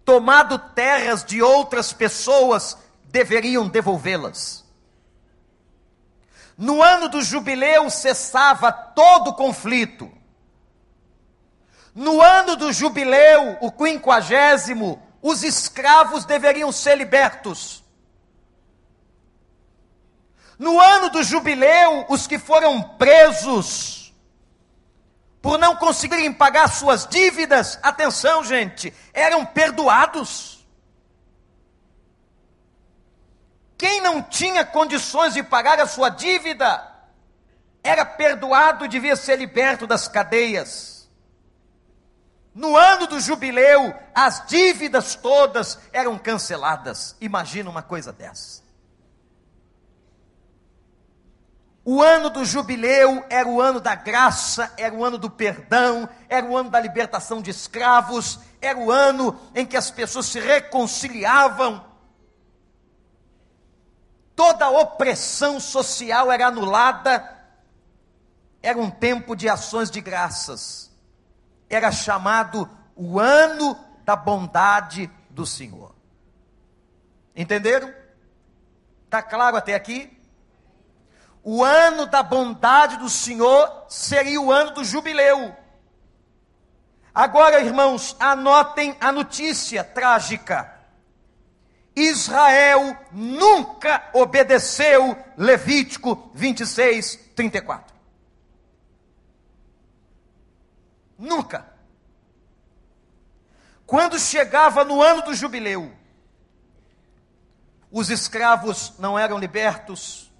tomado 0.05 0.59
terras 0.75 1.25
de 1.25 1.41
outras 1.41 1.91
pessoas 1.91 2.77
deveriam 3.05 3.67
devolvê-las. 3.67 4.60
No 6.61 6.83
ano 6.83 7.09
do 7.09 7.23
jubileu 7.23 7.89
cessava 7.89 8.71
todo 8.71 9.33
conflito. 9.33 10.11
No 11.95 12.21
ano 12.21 12.55
do 12.55 12.71
jubileu, 12.71 13.57
o 13.61 13.71
quinquagésimo, 13.71 15.01
os 15.23 15.41
escravos 15.41 16.23
deveriam 16.23 16.71
ser 16.71 16.99
libertos. 16.99 17.83
No 20.59 20.79
ano 20.79 21.09
do 21.09 21.23
jubileu, 21.23 22.05
os 22.07 22.27
que 22.27 22.37
foram 22.37 22.79
presos 22.79 24.13
por 25.41 25.57
não 25.57 25.75
conseguirem 25.75 26.31
pagar 26.31 26.67
suas 26.67 27.07
dívidas, 27.07 27.79
atenção, 27.81 28.43
gente, 28.43 28.93
eram 29.11 29.43
perdoados. 29.43 30.60
Quem 33.81 33.99
não 33.99 34.21
tinha 34.21 34.63
condições 34.63 35.33
de 35.33 35.41
pagar 35.41 35.79
a 35.79 35.87
sua 35.87 36.09
dívida, 36.09 36.87
era 37.83 38.05
perdoado 38.05 38.85
e 38.85 38.87
devia 38.87 39.15
ser 39.15 39.39
liberto 39.39 39.87
das 39.87 40.07
cadeias. 40.07 41.09
No 42.53 42.77
ano 42.77 43.07
do 43.07 43.19
jubileu, 43.19 43.91
as 44.13 44.45
dívidas 44.45 45.15
todas 45.15 45.79
eram 45.91 46.15
canceladas. 46.15 47.15
Imagina 47.19 47.71
uma 47.71 47.81
coisa 47.81 48.13
dessa. 48.13 48.61
O 51.83 52.03
ano 52.03 52.29
do 52.29 52.45
jubileu 52.45 53.25
era 53.31 53.49
o 53.49 53.59
ano 53.59 53.81
da 53.81 53.95
graça, 53.95 54.71
era 54.77 54.93
o 54.93 55.03
ano 55.03 55.17
do 55.17 55.27
perdão, 55.27 56.07
era 56.29 56.45
o 56.45 56.55
ano 56.55 56.69
da 56.69 56.79
libertação 56.79 57.41
de 57.41 57.49
escravos, 57.49 58.37
era 58.61 58.77
o 58.77 58.91
ano 58.91 59.41
em 59.55 59.65
que 59.65 59.75
as 59.75 59.89
pessoas 59.89 60.27
se 60.27 60.39
reconciliavam. 60.39 61.89
Toda 64.35 64.69
opressão 64.69 65.59
social 65.59 66.31
era 66.31 66.47
anulada. 66.47 67.37
Era 68.61 68.77
um 68.77 68.89
tempo 68.89 69.35
de 69.35 69.49
ações 69.49 69.89
de 69.89 70.01
graças. 70.01 70.91
Era 71.69 71.91
chamado 71.91 72.69
o 72.95 73.19
ano 73.19 73.77
da 74.03 74.15
bondade 74.15 75.09
do 75.29 75.45
Senhor. 75.45 75.95
Entenderam? 77.35 77.93
Está 79.05 79.21
claro 79.21 79.57
até 79.57 79.73
aqui? 79.73 80.21
o 81.43 81.63
ano 81.63 82.05
da 82.05 82.21
bondade 82.21 82.97
do 82.97 83.09
Senhor 83.09 83.85
seria 83.89 84.39
o 84.39 84.51
ano 84.51 84.71
do 84.71 84.83
jubileu. 84.83 85.55
Agora, 87.13 87.61
irmãos, 87.61 88.15
anotem 88.19 88.95
a 89.01 89.11
notícia 89.11 89.83
trágica. 89.83 90.70
Israel 91.95 92.97
nunca 93.11 94.09
obedeceu 94.13 95.17
Levítico 95.37 96.31
26, 96.33 97.31
34. 97.35 97.93
Nunca. 101.17 101.71
Quando 103.85 104.17
chegava 104.17 104.85
no 104.85 105.01
ano 105.01 105.21
do 105.21 105.35
jubileu, 105.35 105.91
os 107.91 108.09
escravos 108.09 108.93
não 108.97 109.19
eram 109.19 109.37
libertos, 109.37 110.31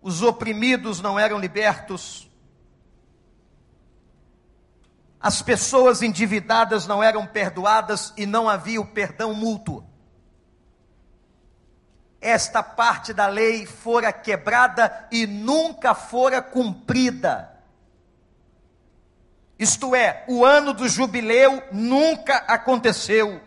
os 0.00 0.22
oprimidos 0.22 1.00
não 1.00 1.18
eram 1.18 1.40
libertos, 1.40 2.30
as 5.20 5.42
pessoas 5.42 6.02
endividadas 6.02 6.86
não 6.86 7.02
eram 7.02 7.26
perdoadas 7.26 8.14
e 8.16 8.24
não 8.24 8.48
havia 8.48 8.80
o 8.80 8.86
perdão 8.86 9.34
mútuo. 9.34 9.84
Esta 12.20 12.62
parte 12.62 13.12
da 13.12 13.26
lei 13.26 13.66
fora 13.66 14.12
quebrada 14.12 15.06
e 15.10 15.26
nunca 15.26 15.94
fora 15.94 16.40
cumprida. 16.42 17.52
Isto 19.58 19.94
é, 19.94 20.24
o 20.28 20.44
ano 20.44 20.72
do 20.72 20.88
jubileu 20.88 21.62
nunca 21.72 22.36
aconteceu. 22.38 23.40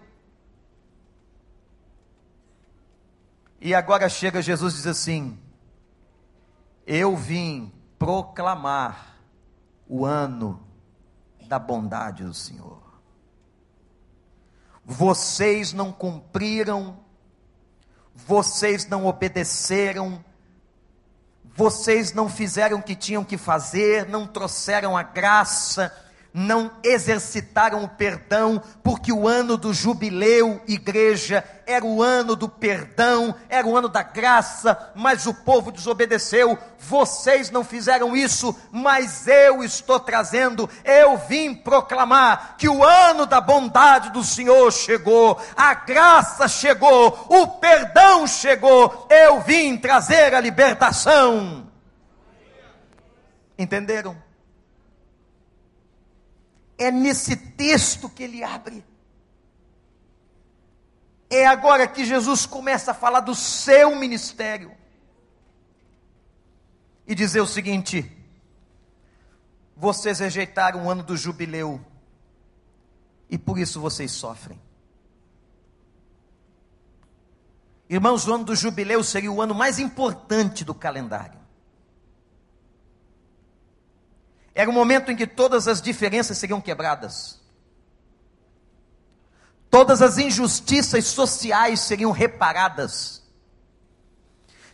E 3.61 3.75
agora 3.75 4.07
chega 4.07 4.41
Jesus 4.41 4.73
e 4.73 4.77
diz 4.77 4.87
assim: 4.87 5.37
eu 6.89 7.15
vim 7.15 7.71
proclamar 7.99 9.15
o 9.87 10.03
ano 10.03 10.59
da 11.47 11.59
bondade 11.59 12.23
do 12.23 12.33
Senhor. 12.33 12.81
vocês 14.83 15.71
não 15.71 15.91
cumpriram, 15.91 16.97
vocês 18.27 18.87
não 18.87 19.05
obedeceram, 19.05 20.23
vocês 21.55 22.13
não 22.13 22.29
fizeram 22.29 22.77
o 22.77 22.83
que 22.83 22.95
tinham 22.95 23.23
que 23.23 23.37
fazer, 23.37 24.07
não 24.07 24.25
trouxeram 24.25 24.95
a 24.95 25.03
graça, 25.03 25.93
não 26.33 26.71
exercitaram 26.83 27.83
o 27.83 27.89
perdão, 27.89 28.61
porque 28.83 29.11
o 29.11 29.27
ano 29.27 29.57
do 29.57 29.73
jubileu, 29.73 30.61
igreja, 30.67 31.43
era 31.65 31.83
o 31.85 32.01
ano 32.01 32.35
do 32.35 32.47
perdão, 32.47 33.35
era 33.49 33.65
o 33.65 33.75
ano 33.75 33.89
da 33.89 34.03
graça, 34.03 34.91
mas 34.95 35.25
o 35.25 35.33
povo 35.33 35.71
desobedeceu. 35.71 36.57
Vocês 36.77 37.49
não 37.49 37.63
fizeram 37.63 38.15
isso, 38.15 38.55
mas 38.71 39.27
eu 39.27 39.63
estou 39.63 39.99
trazendo, 39.99 40.69
eu 40.83 41.17
vim 41.17 41.53
proclamar 41.53 42.55
que 42.57 42.69
o 42.69 42.83
ano 42.83 43.25
da 43.25 43.41
bondade 43.41 44.11
do 44.11 44.23
Senhor 44.23 44.71
chegou, 44.71 45.39
a 45.55 45.73
graça 45.73 46.47
chegou, 46.47 47.25
o 47.27 47.47
perdão 47.59 48.27
chegou, 48.27 49.07
eu 49.09 49.41
vim 49.41 49.77
trazer 49.77 50.33
a 50.33 50.39
libertação. 50.39 51.67
Entenderam? 53.57 54.28
É 56.79 56.89
nesse 56.89 57.35
texto 57.35 58.09
que 58.09 58.23
ele 58.23 58.43
abre. 58.43 58.83
É 61.29 61.45
agora 61.45 61.87
que 61.87 62.03
Jesus 62.03 62.45
começa 62.45 62.91
a 62.91 62.93
falar 62.93 63.19
do 63.19 63.35
seu 63.35 63.95
ministério. 63.95 64.71
E 67.05 67.13
dizer 67.13 67.41
o 67.41 67.45
seguinte: 67.45 68.09
vocês 69.75 70.19
rejeitaram 70.19 70.85
o 70.85 70.89
ano 70.89 71.03
do 71.03 71.15
jubileu, 71.15 71.83
e 73.29 73.37
por 73.37 73.59
isso 73.59 73.79
vocês 73.79 74.11
sofrem. 74.11 74.59
Irmãos, 77.89 78.27
o 78.27 78.33
ano 78.33 78.43
do 78.43 78.55
jubileu 78.55 79.03
seria 79.03 79.31
o 79.31 79.41
ano 79.41 79.55
mais 79.55 79.79
importante 79.79 80.63
do 80.63 80.75
calendário. 80.75 81.38
Era 84.59 84.69
o 84.69 84.73
momento 84.73 85.09
em 85.09 85.15
que 85.15 85.25
todas 85.25 85.69
as 85.69 85.81
diferenças 85.81 86.37
seriam 86.37 86.59
quebradas. 86.59 87.39
Todas 89.69 90.01
as 90.01 90.17
injustiças 90.17 91.05
sociais 91.05 91.79
seriam 91.79 92.11
reparadas. 92.11 93.23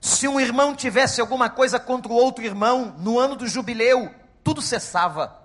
Se 0.02 0.28
um 0.28 0.40
irmão 0.40 0.76
tivesse 0.76 1.22
alguma 1.22 1.52
coisa 1.52 1.80
contra 1.80 2.12
o 2.12 2.16
outro 2.16 2.44
irmão, 2.44 2.96
no 2.98 3.20
ano 3.20 3.36
do 3.36 3.48
jubileu, 3.48 4.12
tudo 4.44 4.60
cessava. 4.60 5.40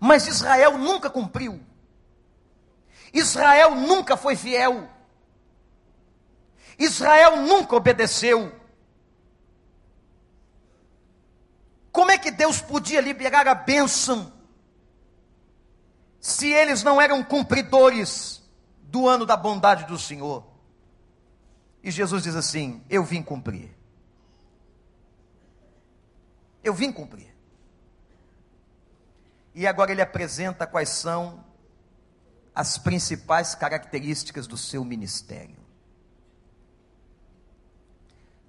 Mas 0.00 0.26
Israel 0.26 0.76
nunca 0.76 1.08
cumpriu. 1.08 1.62
Israel 3.14 3.76
nunca 3.76 4.16
foi 4.16 4.34
fiel. 4.34 4.88
Israel 6.76 7.36
nunca 7.36 7.76
obedeceu. 7.76 8.57
Como 11.92 12.10
é 12.10 12.18
que 12.18 12.30
Deus 12.30 12.60
podia 12.60 13.00
liberar 13.00 13.46
a 13.48 13.54
bênção 13.54 14.32
se 16.20 16.48
eles 16.48 16.82
não 16.82 17.00
eram 17.00 17.22
cumpridores 17.24 18.42
do 18.82 19.08
ano 19.08 19.24
da 19.24 19.36
bondade 19.36 19.84
do 19.84 19.98
Senhor? 19.98 20.46
E 21.82 21.90
Jesus 21.90 22.22
diz 22.22 22.34
assim: 22.34 22.82
Eu 22.88 23.04
vim 23.04 23.22
cumprir. 23.22 23.76
Eu 26.62 26.74
vim 26.74 26.92
cumprir. 26.92 27.34
E 29.54 29.66
agora 29.66 29.90
ele 29.90 30.02
apresenta 30.02 30.66
quais 30.66 30.88
são 30.90 31.44
as 32.54 32.76
principais 32.76 33.54
características 33.54 34.46
do 34.46 34.56
seu 34.56 34.84
ministério. 34.84 35.57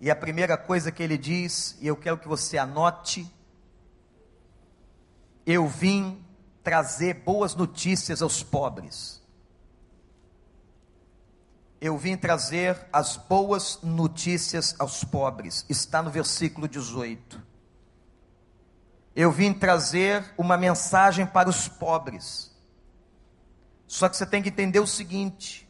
E 0.02 0.10
a 0.10 0.16
primeira 0.16 0.58
coisa 0.58 0.92
que 0.92 1.04
ele 1.04 1.18
diz, 1.18 1.78
e 1.82 1.88
eu 1.88 1.96
quero 1.96 2.18
que 2.18 2.28
você 2.28 2.58
anote, 2.58 3.30
eu 5.46 5.68
vim 5.68 6.24
trazer 6.64 7.16
boas 7.16 7.56
notícias 7.56 8.22
aos 8.22 8.44
pobres. 8.44 9.22
Eu 11.82 11.98
vim 11.98 12.18
trazer 12.18 12.78
as 12.92 13.16
boas 13.16 13.80
notícias 13.82 14.76
aos 14.80 15.04
pobres. 15.04 15.66
Está 15.70 16.02
no 16.02 16.10
versículo 16.10 16.68
18. 16.68 17.42
Eu 19.16 19.32
vim 19.32 19.54
trazer 19.54 20.34
uma 20.38 20.58
mensagem 20.58 21.26
para 21.26 21.50
os 21.50 21.68
pobres. 21.68 22.56
Só 23.88 24.08
que 24.08 24.18
você 24.18 24.26
tem 24.26 24.42
que 24.42 24.50
entender 24.50 24.80
o 24.80 24.88
seguinte: 24.88 25.69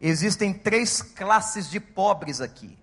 existem 0.00 0.52
três 0.54 1.02
classes 1.02 1.68
de 1.68 1.78
pobres 1.78 2.40
aqui. 2.40 2.78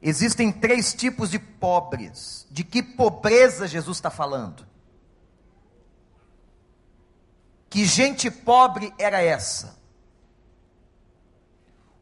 Existem 0.00 0.52
três 0.52 0.94
tipos 0.94 1.30
de 1.30 1.38
pobres. 1.38 2.46
De 2.50 2.62
que 2.62 2.82
pobreza 2.82 3.66
Jesus 3.66 3.96
está 3.96 4.10
falando? 4.10 4.66
Que 7.68 7.84
gente 7.84 8.30
pobre 8.30 8.94
era 8.98 9.20
essa? 9.20 9.76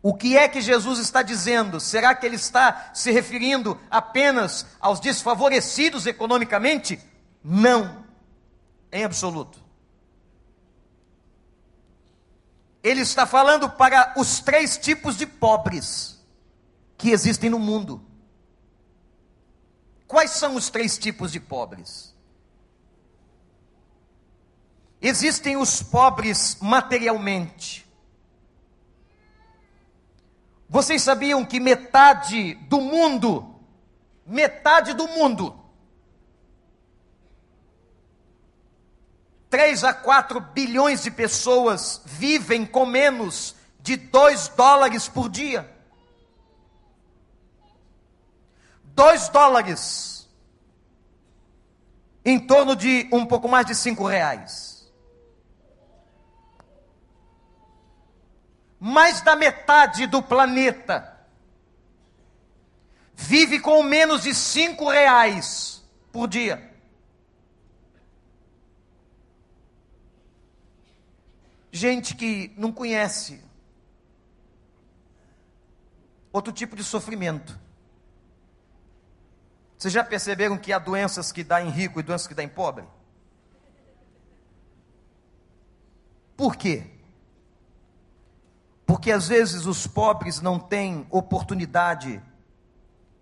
O 0.03 0.13
que 0.13 0.37
é 0.37 0.47
que 0.47 0.61
Jesus 0.61 0.99
está 0.99 1.23
dizendo? 1.23 1.81
Será 1.81 2.15
que 2.15 2.27
ele 2.27 2.37
está 2.37 2.91
se 2.93 3.11
referindo 3.11 3.81
apenas 3.91 4.67
aos 4.79 5.01
desfavorecidos 5.01 6.05
economicamente? 6.05 7.01
Não, 7.43 8.05
em 8.93 9.03
absoluto. 9.03 9.64
Ele 12.85 13.01
está 13.01 13.25
falando 13.25 13.71
para 13.71 14.13
os 14.15 14.41
três 14.41 14.77
tipos 14.77 15.17
de 15.17 15.27
pobres 15.27 16.23
que 16.99 17.09
existem 17.09 17.49
no 17.49 17.59
mundo. 17.59 18.05
Quais 20.07 20.33
são 20.33 20.55
os 20.55 20.69
três 20.69 20.99
tipos 20.99 21.33
de 21.33 21.41
pobres? 21.41 22.15
Existem 25.01 25.57
os 25.57 25.83
pobres 25.83 26.59
materialmente. 26.61 27.91
Vocês 30.69 31.03
sabiam 31.03 31.43
que 31.43 31.59
metade 31.59 32.55
do 32.69 32.83
mundo, 32.83 33.61
metade 34.27 34.93
do 34.93 35.09
mundo, 35.09 35.59
3 39.55 39.85
a 39.85 39.95
4 39.95 40.41
bilhões 40.41 41.05
de 41.05 41.13
pessoas 41.13 42.03
vivem 42.05 42.67
com 42.67 42.85
menos 42.85 43.55
de 43.79 43.95
2 43.97 44.49
dólares 44.49 45.07
por 45.07 45.29
dia. 45.29 45.73
2 48.83 49.29
dólares, 49.29 50.29
em 52.25 52.41
torno 52.41 52.75
de 52.75 53.09
um 53.13 53.25
pouco 53.25 53.47
mais 53.47 53.65
de 53.65 53.77
5 53.77 54.05
reais. 54.05 54.93
Mais 58.81 59.21
da 59.21 59.37
metade 59.37 60.09
do 60.09 60.21
planeta 60.21 61.17
vive 63.15 63.61
com 63.61 63.85
menos 63.85 64.25
de 64.25 64.35
5 64.35 64.91
reais 64.91 65.81
por 66.11 66.27
dia. 66.27 66.74
Gente 71.85 72.17
que 72.17 72.51
não 72.57 72.73
conhece 72.73 73.45
outro 76.33 76.51
tipo 76.51 76.75
de 76.75 76.83
sofrimento. 76.83 77.61
Vocês 79.77 79.93
já 79.93 80.03
perceberam 80.03 80.57
que 80.57 80.73
há 80.73 80.79
doenças 80.79 81.31
que 81.31 81.45
dá 81.45 81.61
em 81.61 81.69
rico 81.69 82.01
e 82.01 82.03
doenças 82.03 82.27
que 82.27 82.33
dá 82.33 82.43
em 82.43 82.49
pobre? 82.49 82.87
Por 86.35 86.57
quê? 86.57 86.87
Porque 88.87 89.13
às 89.13 89.29
vezes 89.29 89.67
os 89.67 89.87
pobres 89.87 90.41
não 90.41 90.59
têm 90.59 91.07
oportunidade 91.11 92.23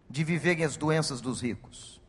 de 0.08 0.22
viverem 0.22 0.64
as 0.64 0.76
doenças 0.76 1.20
dos 1.20 1.40
ricos. 1.40 2.00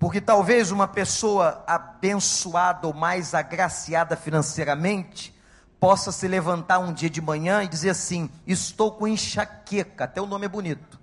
Porque 0.00 0.20
talvez 0.20 0.72
uma 0.72 0.88
pessoa 0.88 1.62
abençoada 1.64 2.88
ou 2.88 2.92
mais 2.92 3.34
agraciada 3.34 4.16
financeiramente 4.16 5.32
possa 5.78 6.10
se 6.10 6.26
levantar 6.26 6.80
um 6.80 6.92
dia 6.92 7.08
de 7.08 7.20
manhã 7.20 7.62
e 7.62 7.68
dizer 7.68 7.90
assim: 7.90 8.28
Estou 8.44 8.90
com 8.90 9.06
enxaqueca, 9.06 10.04
até 10.04 10.20
o 10.20 10.26
nome 10.26 10.46
é 10.46 10.48
bonito 10.48 11.00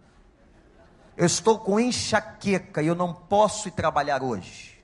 eu 1.17 1.25
estou 1.25 1.57
com 1.57 1.79
enxaqueca 1.79 2.81
e 2.81 2.87
eu 2.87 2.93
não 2.93 3.11
posso 3.11 3.67
ir 3.67 3.71
trabalhar 3.71 4.21
hoje. 4.21 4.77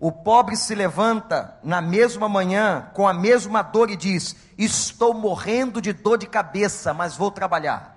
O 0.00 0.10
pobre 0.10 0.56
se 0.56 0.74
levanta 0.74 1.56
na 1.62 1.80
mesma 1.80 2.28
manhã 2.28 2.90
com 2.94 3.06
a 3.06 3.12
mesma 3.12 3.60
dor 3.62 3.90
e 3.90 3.96
diz: 3.96 4.34
Estou 4.56 5.12
morrendo 5.12 5.80
de 5.80 5.92
dor 5.92 6.16
de 6.16 6.26
cabeça, 6.26 6.94
mas 6.94 7.14
vou 7.14 7.30
trabalhar. 7.30 7.91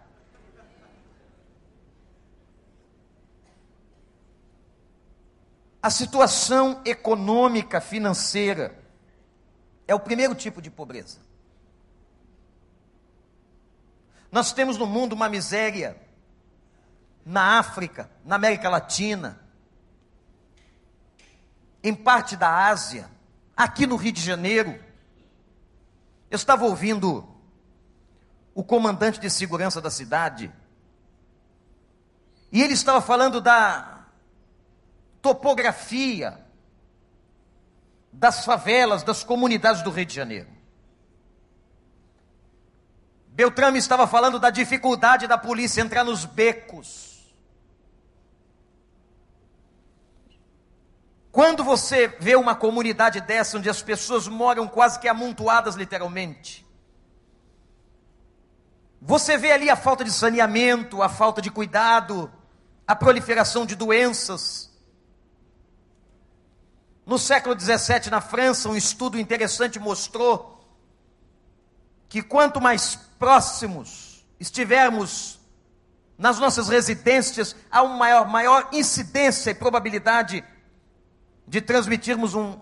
A 5.86 5.92
situação 5.92 6.82
econômica, 6.84 7.80
financeira, 7.80 8.76
é 9.88 9.94
o 9.94 10.00
primeiro 10.00 10.34
tipo 10.34 10.60
de 10.60 10.72
pobreza. 10.72 11.20
Nós 14.32 14.52
temos 14.52 14.80
no 14.80 14.88
mundo 14.88 15.14
uma 15.14 15.30
miséria, 15.30 15.96
na 17.24 17.60
África, 17.60 18.10
na 18.26 18.34
América 18.34 18.68
Latina, 18.68 19.40
em 21.84 21.94
parte 21.94 22.36
da 22.36 22.66
Ásia, 22.68 23.08
aqui 23.56 23.86
no 23.86 23.96
Rio 23.96 24.12
de 24.12 24.22
Janeiro. 24.24 24.84
Eu 26.32 26.36
estava 26.36 26.66
ouvindo 26.66 27.30
o 28.56 28.64
comandante 28.64 29.20
de 29.20 29.30
segurança 29.30 29.80
da 29.80 29.92
cidade, 29.92 30.52
e 32.52 32.64
ele 32.64 32.74
estava 32.74 33.02
falando 33.02 33.40
da 33.40 33.95
topografia 35.26 36.40
das 38.14 38.46
favelas, 38.46 39.02
das 39.02 39.24
comunidades 39.24 39.82
do 39.82 39.90
Rio 39.90 40.06
de 40.06 40.14
Janeiro. 40.14 40.48
Beltrame 43.30 43.80
estava 43.80 44.06
falando 44.06 44.40
da 44.40 44.52
dificuldade 44.52 45.26
da 45.26 45.36
polícia 45.36 45.82
entrar 45.82 46.04
nos 46.04 46.26
becos. 46.26 47.36
Quando 51.32 51.64
você 51.64 52.08
vê 52.08 52.36
uma 52.36 52.54
comunidade 52.54 53.20
dessa, 53.20 53.58
onde 53.58 53.68
as 53.68 53.82
pessoas 53.82 54.28
moram 54.28 54.68
quase 54.68 55.00
que 55.00 55.08
amontoadas, 55.08 55.74
literalmente, 55.74 56.64
você 59.02 59.40
vê 59.40 59.52
ali 59.52 59.72
a 59.72 59.76
falta 59.76 60.04
de 60.04 60.12
saneamento, 60.12 61.02
a 61.02 61.10
falta 61.10 61.42
de 61.42 61.50
cuidado, 61.50 62.32
a 62.86 62.96
proliferação 62.96 63.66
de 63.66 63.76
doenças. 63.76 64.75
No 67.06 67.20
século 67.20 67.60
XVII, 67.60 68.10
na 68.10 68.20
França, 68.20 68.68
um 68.68 68.76
estudo 68.76 69.20
interessante 69.20 69.80
mostrou 69.80 70.60
que 72.10 72.22
quanto 72.22 72.60
mais 72.60 72.96
próximos 73.20 74.26
estivermos 74.40 75.40
nas 76.18 76.40
nossas 76.40 76.70
residências, 76.70 77.56
há 77.70 77.84
uma 77.84 77.98
maior, 77.98 78.28
maior 78.28 78.70
incidência 78.72 79.52
e 79.52 79.56
probabilidade 79.56 80.44
de 81.48 81.62
transmitirmos 81.62 82.34
um, 82.34 82.58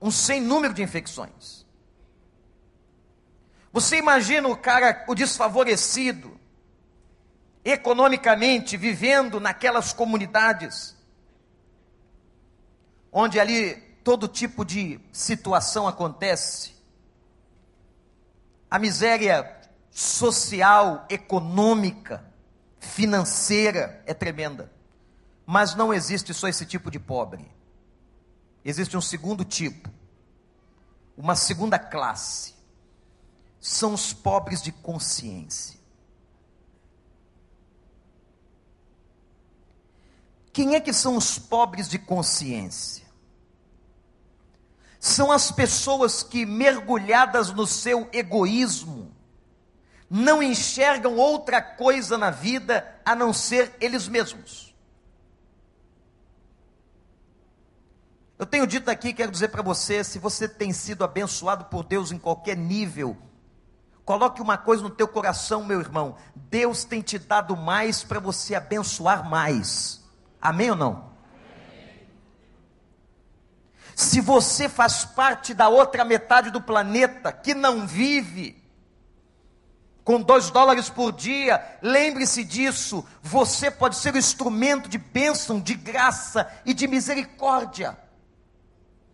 um 0.00 0.10
sem 0.10 0.40
número 0.40 0.72
de 0.72 0.82
infecções. 0.82 1.66
Você 3.72 3.98
imagina 3.98 4.48
o 4.48 4.56
cara, 4.56 5.04
o 5.06 5.14
desfavorecido, 5.14 6.40
economicamente, 7.62 8.76
vivendo 8.76 9.38
naquelas 9.38 9.92
comunidades, 9.92 10.95
onde 13.18 13.40
ali 13.40 13.76
todo 14.04 14.28
tipo 14.28 14.62
de 14.62 15.00
situação 15.10 15.88
acontece, 15.88 16.74
a 18.70 18.78
miséria 18.78 19.58
social, 19.90 21.06
econômica, 21.08 22.30
financeira 22.78 24.02
é 24.04 24.12
tremenda. 24.12 24.70
Mas 25.46 25.74
não 25.74 25.94
existe 25.94 26.34
só 26.34 26.46
esse 26.46 26.66
tipo 26.66 26.90
de 26.90 26.98
pobre. 26.98 27.50
Existe 28.62 28.94
um 28.98 29.00
segundo 29.00 29.46
tipo, 29.46 29.88
uma 31.16 31.34
segunda 31.34 31.78
classe. 31.78 32.54
São 33.58 33.94
os 33.94 34.12
pobres 34.12 34.60
de 34.60 34.72
consciência. 34.72 35.80
Quem 40.52 40.74
é 40.74 40.80
que 40.80 40.92
são 40.92 41.16
os 41.16 41.38
pobres 41.38 41.88
de 41.88 41.98
consciência? 41.98 43.05
São 44.98 45.30
as 45.30 45.50
pessoas 45.50 46.22
que, 46.22 46.46
mergulhadas 46.46 47.50
no 47.52 47.66
seu 47.66 48.08
egoísmo, 48.12 49.14
não 50.08 50.42
enxergam 50.42 51.16
outra 51.16 51.60
coisa 51.60 52.16
na 52.16 52.30
vida 52.30 53.00
a 53.04 53.14
não 53.14 53.32
ser 53.32 53.74
eles 53.80 54.08
mesmos. 54.08 54.74
Eu 58.38 58.44
tenho 58.44 58.66
dito 58.66 58.90
aqui, 58.90 59.14
quero 59.14 59.32
dizer 59.32 59.48
para 59.48 59.62
você, 59.62 60.04
se 60.04 60.18
você 60.18 60.46
tem 60.46 60.72
sido 60.72 61.02
abençoado 61.02 61.64
por 61.66 61.84
Deus 61.84 62.12
em 62.12 62.18
qualquer 62.18 62.56
nível, 62.56 63.16
coloque 64.04 64.42
uma 64.42 64.58
coisa 64.58 64.82
no 64.82 64.90
teu 64.90 65.08
coração, 65.08 65.64
meu 65.64 65.80
irmão, 65.80 66.16
Deus 66.34 66.84
tem 66.84 67.00
te 67.00 67.18
dado 67.18 67.56
mais 67.56 68.04
para 68.04 68.20
você 68.20 68.54
abençoar 68.54 69.28
mais. 69.28 70.04
Amém 70.40 70.70
ou 70.70 70.76
não? 70.76 71.15
Se 73.96 74.20
você 74.20 74.68
faz 74.68 75.06
parte 75.06 75.54
da 75.54 75.70
outra 75.70 76.04
metade 76.04 76.50
do 76.50 76.60
planeta 76.60 77.32
que 77.32 77.54
não 77.54 77.86
vive 77.86 78.62
com 80.04 80.20
dois 80.20 80.50
dólares 80.50 80.90
por 80.90 81.12
dia, 81.12 81.78
lembre-se 81.80 82.44
disso. 82.44 83.02
Você 83.22 83.70
pode 83.70 83.96
ser 83.96 84.14
o 84.14 84.18
instrumento 84.18 84.86
de 84.86 84.98
bênção, 84.98 85.58
de 85.58 85.72
graça 85.72 86.46
e 86.66 86.74
de 86.74 86.86
misericórdia 86.86 87.98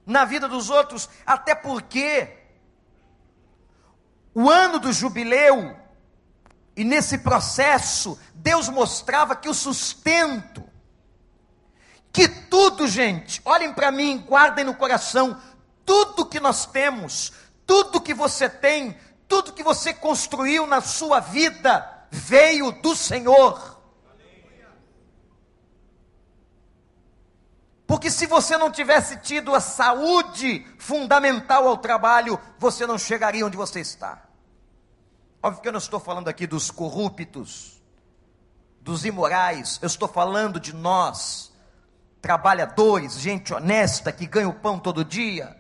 na 0.05 0.25
vida 0.25 0.49
dos 0.49 0.69
outros, 0.69 1.09
até 1.25 1.55
porque 1.55 2.39
o 4.35 4.51
ano 4.51 4.81
do 4.81 4.93
jubileu, 4.93 5.77
e 6.75 6.83
nesse 6.83 7.19
processo, 7.19 8.19
Deus 8.35 8.69
mostrava 8.69 9.37
que 9.37 9.49
o 9.49 9.55
sustento 9.55 10.52
que 12.13 12.29
tudo, 12.29 12.87
gente, 12.87 13.41
olhem 13.45 13.73
para 13.73 13.91
mim, 13.91 14.19
guardem 14.19 14.65
no 14.65 14.75
coração, 14.75 15.41
tudo 15.85 16.27
que 16.27 16.39
nós 16.39 16.67
temos, 16.67 17.33
tudo 17.67 18.01
que 18.01 18.13
você 18.13 18.49
tem, 18.49 18.97
tudo 19.27 19.53
que 19.53 19.63
você 19.63 19.95
construiu 19.95 20.67
na 20.67 20.81
sua 20.81 21.21
vida, 21.21 22.07
veio 22.11 22.71
do 22.71 22.95
Senhor. 22.95 23.81
Porque 27.87 28.11
se 28.11 28.27
você 28.27 28.57
não 28.57 28.71
tivesse 28.71 29.19
tido 29.19 29.55
a 29.55 29.61
saúde 29.61 30.67
fundamental 30.79 31.69
ao 31.69 31.77
trabalho, 31.77 32.39
você 32.59 32.87
não 32.87 32.99
chegaria 32.99 33.45
onde 33.45 33.57
você 33.57 33.81
está. 33.81 34.23
Óbvio 35.43 35.63
que 35.63 35.69
eu 35.69 35.73
não 35.73 35.79
estou 35.79 36.01
falando 36.01 36.29
aqui 36.29 36.47
dos 36.47 36.71
corruptos, 36.71 37.83
dos 38.81 39.05
imorais, 39.05 39.79
eu 39.83 39.87
estou 39.87 40.09
falando 40.09 40.59
de 40.59 40.73
nós, 40.75 41.52
trabalhadores, 42.23 43.19
gente 43.19 43.53
honesta 43.53 44.13
que 44.13 44.27
ganha 44.27 44.49
o 44.49 44.55
pão 44.55 44.79
todo 44.79 45.05
dia. 45.05 45.57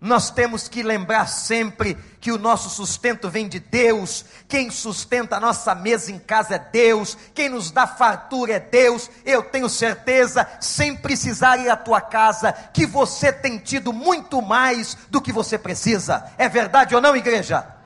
Nós 0.00 0.30
temos 0.30 0.66
que 0.66 0.82
lembrar 0.82 1.26
sempre 1.28 1.94
que 2.20 2.32
o 2.32 2.38
nosso 2.38 2.70
sustento 2.70 3.28
vem 3.28 3.46
de 3.46 3.60
Deus, 3.60 4.24
quem 4.48 4.70
sustenta 4.70 5.36
a 5.36 5.40
nossa 5.40 5.74
mesa 5.74 6.10
em 6.10 6.18
casa 6.18 6.54
é 6.54 6.58
Deus, 6.58 7.16
quem 7.34 7.50
nos 7.50 7.70
dá 7.70 7.86
fartura 7.86 8.54
é 8.54 8.58
Deus. 8.58 9.10
Eu 9.26 9.42
tenho 9.42 9.68
certeza, 9.68 10.48
sem 10.58 10.96
precisar 10.96 11.58
ir 11.58 11.68
à 11.68 11.76
tua 11.76 12.00
casa, 12.00 12.52
que 12.52 12.86
você 12.86 13.30
tem 13.30 13.58
tido 13.58 13.92
muito 13.92 14.40
mais 14.40 14.96
do 15.10 15.20
que 15.20 15.32
você 15.32 15.58
precisa. 15.58 16.32
É 16.38 16.48
verdade 16.48 16.94
ou 16.94 17.00
não, 17.00 17.14
igreja? 17.14 17.79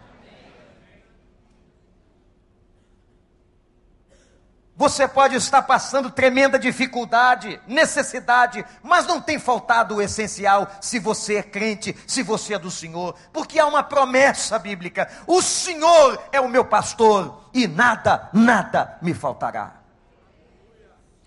Você 4.77 5.07
pode 5.07 5.37
estar 5.37 5.63
passando 5.63 6.11
tremenda 6.11 6.59
dificuldade, 6.59 7.61
necessidade, 7.65 8.65
mas 8.83 9.07
não 9.07 9.21
tem 9.21 9.39
faltado 9.39 9.97
o 9.97 10.03
essencial 10.03 10.69
se 10.81 10.99
você 10.99 11.37
é 11.37 11.43
crente, 11.45 11.97
se 12.09 12.25
você 12.25 12.55
é 12.55 12.59
do 12.59 12.73
Senhor, 12.73 13.15
porque 13.33 13.61
há 13.61 13.67
uma 13.67 13.85
promessa 13.85 14.59
bíblica: 14.59 15.09
o 15.29 15.41
Senhor 15.41 16.21
é 16.33 16.41
o 16.41 16.49
meu 16.49 16.65
pastor 16.65 17.49
e 17.55 17.69
nada, 17.69 18.29
nada 18.33 18.99
me 19.01 19.15
faltará. 19.15 19.77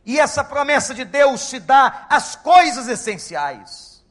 E 0.06 0.20
essa 0.20 0.44
promessa 0.44 0.94
de 0.94 1.06
Deus 1.06 1.40
se 1.42 1.60
dá 1.60 2.06
às 2.10 2.36
coisas 2.36 2.90
essenciais. 2.90 4.06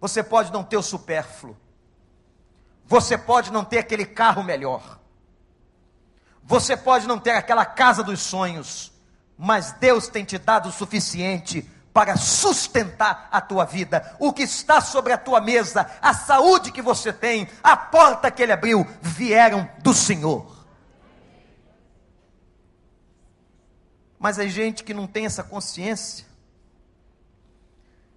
Você 0.00 0.22
pode 0.22 0.52
não 0.52 0.62
ter 0.62 0.76
o 0.76 0.82
supérfluo, 0.82 1.56
você 2.86 3.18
pode 3.18 3.52
não 3.52 3.64
ter 3.64 3.78
aquele 3.78 4.06
carro 4.06 4.44
melhor 4.44 5.01
você 6.52 6.76
pode 6.76 7.08
não 7.08 7.18
ter 7.18 7.30
aquela 7.30 7.64
casa 7.64 8.02
dos 8.02 8.20
sonhos, 8.20 8.92
mas 9.38 9.72
Deus 9.72 10.06
tem 10.06 10.22
te 10.22 10.36
dado 10.36 10.68
o 10.68 10.72
suficiente 10.72 11.62
para 11.94 12.14
sustentar 12.14 13.26
a 13.32 13.40
tua 13.40 13.64
vida. 13.64 14.14
O 14.18 14.34
que 14.34 14.42
está 14.42 14.78
sobre 14.82 15.14
a 15.14 15.16
tua 15.18 15.40
mesa, 15.40 15.90
a 16.02 16.12
saúde 16.12 16.70
que 16.70 16.82
você 16.82 17.10
tem, 17.10 17.48
a 17.62 17.74
porta 17.74 18.30
que 18.30 18.42
ele 18.42 18.52
abriu, 18.52 18.86
vieram 19.00 19.66
do 19.78 19.94
Senhor. 19.94 20.66
Mas 24.18 24.38
é 24.38 24.46
gente 24.46 24.84
que 24.84 24.92
não 24.92 25.06
tem 25.06 25.24
essa 25.24 25.42
consciência. 25.42 26.26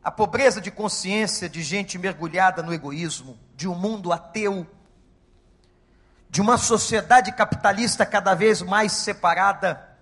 A 0.03 0.11
pobreza 0.11 0.59
de 0.59 0.71
consciência 0.71 1.47
de 1.47 1.63
gente 1.63 1.97
mergulhada 1.97 2.61
no 2.61 2.73
egoísmo, 2.73 3.39
de 3.55 3.65
um 3.65 3.75
mundo 3.75 4.11
ateu, 4.11 4.67
de 6.35 6.41
uma 6.41 6.57
sociedade 6.57 7.31
capitalista 7.31 8.05
cada 8.05 8.33
vez 8.33 8.61
mais 8.61 8.91
separada, 8.91 9.97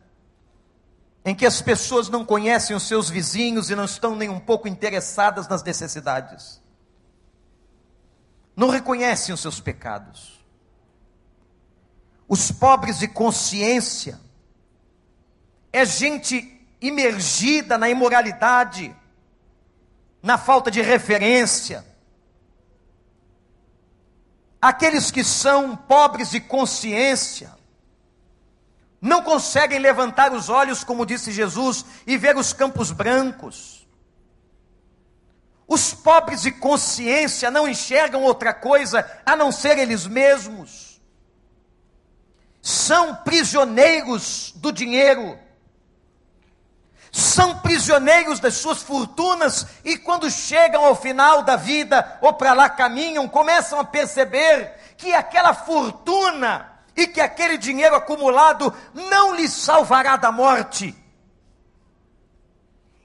em 1.23 1.35
que 1.35 1.45
as 1.45 1.61
pessoas 1.61 2.09
não 2.09 2.25
conhecem 2.25 2.75
os 2.75 2.87
seus 2.87 3.07
vizinhos 3.07 3.69
e 3.69 3.75
não 3.75 3.85
estão 3.85 4.15
nem 4.15 4.29
um 4.29 4.39
pouco 4.39 4.67
interessadas 4.67 5.47
nas 5.47 5.61
necessidades, 5.61 6.59
não 8.55 8.69
reconhecem 8.69 9.31
os 9.31 9.41
seus 9.41 9.59
pecados. 9.59 10.43
Os 12.27 12.51
pobres 12.51 12.97
de 12.97 13.07
consciência 13.07 14.19
é 15.71 15.85
gente 15.85 16.67
imergida 16.81 17.77
na 17.77 17.89
imoralidade, 17.89 18.95
na 20.19 20.39
falta 20.39 20.71
de 20.71 20.81
referência. 20.81 21.85
Aqueles 24.63 25.11
que 25.11 25.25
são 25.25 25.75
pobres 25.75 26.29
de 26.29 26.39
consciência 26.39 27.51
não 29.01 29.21
conseguem 29.21 29.77
levantar 29.77 30.31
os 30.31 30.47
olhos, 30.47 30.85
como 30.85 31.05
disse 31.05 31.33
Jesus, 31.33 31.83
e 32.07 32.15
ver 32.17 32.37
os 32.37 32.53
campos 32.53 32.89
brancos. 32.89 33.85
Os 35.67 35.93
pobres 35.93 36.43
de 36.43 36.51
consciência 36.53 37.51
não 37.51 37.67
enxergam 37.67 38.23
outra 38.23 38.53
coisa 38.53 39.05
a 39.25 39.35
não 39.35 39.51
ser 39.51 39.77
eles 39.77 40.07
mesmos. 40.07 41.01
São 42.61 43.15
prisioneiros 43.17 44.53
do 44.55 44.71
dinheiro 44.71 45.37
são 47.13 47.59
prisioneiros 47.59 48.39
das 48.39 48.55
suas 48.55 48.81
fortunas 48.81 49.67
e 49.85 49.95
quando 49.95 50.31
chegam 50.31 50.83
ao 50.83 50.95
final 50.95 51.43
da 51.43 51.55
vida 51.55 52.17
ou 52.19 52.33
para 52.33 52.53
lá 52.53 52.67
caminham, 52.67 53.29
começam 53.29 53.79
a 53.79 53.83
perceber 53.85 54.73
que 54.97 55.13
aquela 55.13 55.53
fortuna 55.53 56.71
e 56.97 57.05
que 57.05 57.21
aquele 57.21 57.55
dinheiro 57.55 57.95
acumulado 57.95 58.73
não 58.95 59.35
lhes 59.35 59.53
salvará 59.53 60.17
da 60.17 60.31
morte. 60.31 60.95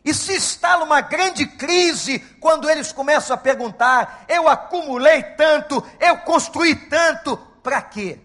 E 0.02 0.14
se 0.14 0.32
está 0.32 0.78
numa 0.78 1.02
grande 1.02 1.44
crise 1.44 2.18
quando 2.40 2.70
eles 2.70 2.90
começam 2.90 3.34
a 3.34 3.38
perguntar: 3.38 4.24
eu 4.26 4.48
acumulei 4.48 5.22
tanto, 5.22 5.84
eu 6.00 6.16
construí 6.20 6.74
tanto, 6.74 7.36
para 7.62 7.82
quê? 7.82 8.18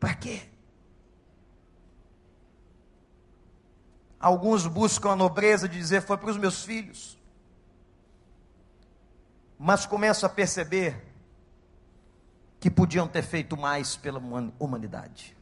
Para 0.00 0.14
quê? 0.14 0.55
Alguns 4.26 4.66
buscam 4.66 5.12
a 5.12 5.14
nobreza 5.14 5.68
de 5.68 5.78
dizer 5.78 6.02
foi 6.02 6.18
para 6.18 6.30
os 6.30 6.36
meus 6.36 6.64
filhos. 6.64 7.16
Mas 9.56 9.86
começam 9.86 10.28
a 10.28 10.32
perceber 10.32 11.00
que 12.58 12.68
podiam 12.68 13.06
ter 13.06 13.22
feito 13.22 13.56
mais 13.56 13.94
pela 13.94 14.18
humanidade. 14.58 15.36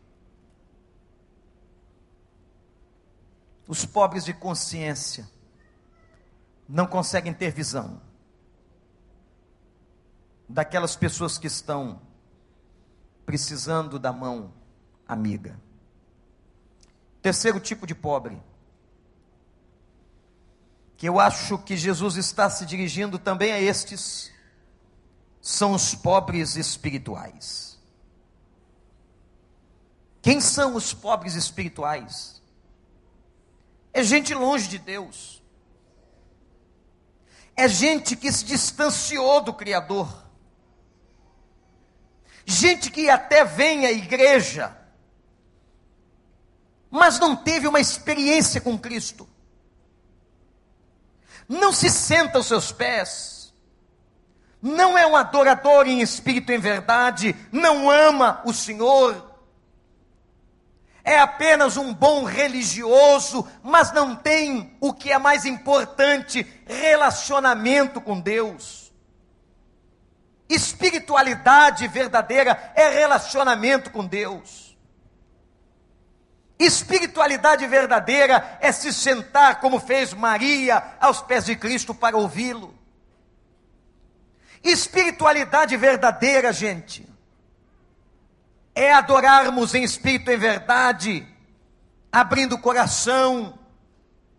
Os 3.66 3.86
pobres 3.86 4.22
de 4.22 4.34
consciência 4.34 5.26
não 6.68 6.86
conseguem 6.86 7.32
ter 7.32 7.52
visão 7.52 8.02
daquelas 10.46 10.94
pessoas 10.94 11.38
que 11.38 11.46
estão 11.46 12.02
precisando 13.24 13.98
da 13.98 14.12
mão 14.12 14.52
amiga. 15.08 15.58
Terceiro 17.22 17.58
tipo 17.58 17.86
de 17.86 17.94
pobre 17.94 18.38
que 20.96 21.08
eu 21.08 21.18
acho 21.18 21.58
que 21.58 21.76
Jesus 21.76 22.16
está 22.16 22.48
se 22.48 22.64
dirigindo 22.64 23.18
também 23.18 23.52
a 23.52 23.60
estes, 23.60 24.30
são 25.40 25.72
os 25.72 25.94
pobres 25.94 26.56
espirituais. 26.56 27.78
Quem 30.22 30.40
são 30.40 30.74
os 30.74 30.94
pobres 30.94 31.34
espirituais? 31.34 32.42
É 33.92 34.02
gente 34.02 34.32
longe 34.32 34.68
de 34.68 34.78
Deus. 34.78 35.42
É 37.56 37.68
gente 37.68 38.16
que 38.16 38.32
se 38.32 38.44
distanciou 38.44 39.42
do 39.42 39.52
Criador. 39.52 40.24
Gente 42.46 42.90
que 42.90 43.10
até 43.10 43.44
vem 43.44 43.86
à 43.86 43.92
igreja, 43.92 44.76
mas 46.90 47.18
não 47.18 47.34
teve 47.34 47.66
uma 47.66 47.80
experiência 47.80 48.60
com 48.60 48.78
Cristo 48.78 49.28
não 51.48 51.72
se 51.72 51.90
senta 51.90 52.38
aos 52.38 52.46
seus 52.46 52.72
pés, 52.72 53.54
não 54.60 54.96
é 54.96 55.06
um 55.06 55.14
adorador 55.14 55.86
em 55.86 56.00
espírito 56.00 56.50
e 56.50 56.54
em 56.54 56.58
verdade, 56.58 57.36
não 57.52 57.90
ama 57.90 58.40
o 58.44 58.52
Senhor, 58.52 59.34
é 61.04 61.18
apenas 61.18 61.76
um 61.76 61.92
bom 61.92 62.24
religioso, 62.24 63.46
mas 63.62 63.92
não 63.92 64.16
tem 64.16 64.74
o 64.80 64.92
que 64.94 65.12
é 65.12 65.18
mais 65.18 65.44
importante: 65.44 66.46
relacionamento 66.66 68.00
com 68.00 68.18
Deus. 68.18 68.90
Espiritualidade 70.48 71.86
verdadeira 71.88 72.72
é 72.74 72.88
relacionamento 72.88 73.90
com 73.90 74.04
Deus. 74.06 74.63
Espiritualidade 76.58 77.66
verdadeira 77.66 78.58
é 78.60 78.70
se 78.70 78.92
sentar, 78.92 79.60
como 79.60 79.80
fez 79.80 80.12
Maria, 80.12 80.82
aos 81.00 81.20
pés 81.20 81.44
de 81.44 81.56
Cristo 81.56 81.94
para 81.94 82.16
ouvi-lo. 82.16 82.74
Espiritualidade 84.62 85.76
verdadeira, 85.76 86.52
gente, 86.52 87.06
é 88.74 88.92
adorarmos 88.92 89.74
em 89.74 89.82
espírito 89.82 90.30
e 90.30 90.34
em 90.34 90.38
verdade, 90.38 91.26
abrindo 92.10 92.54
o 92.54 92.60
coração, 92.60 93.58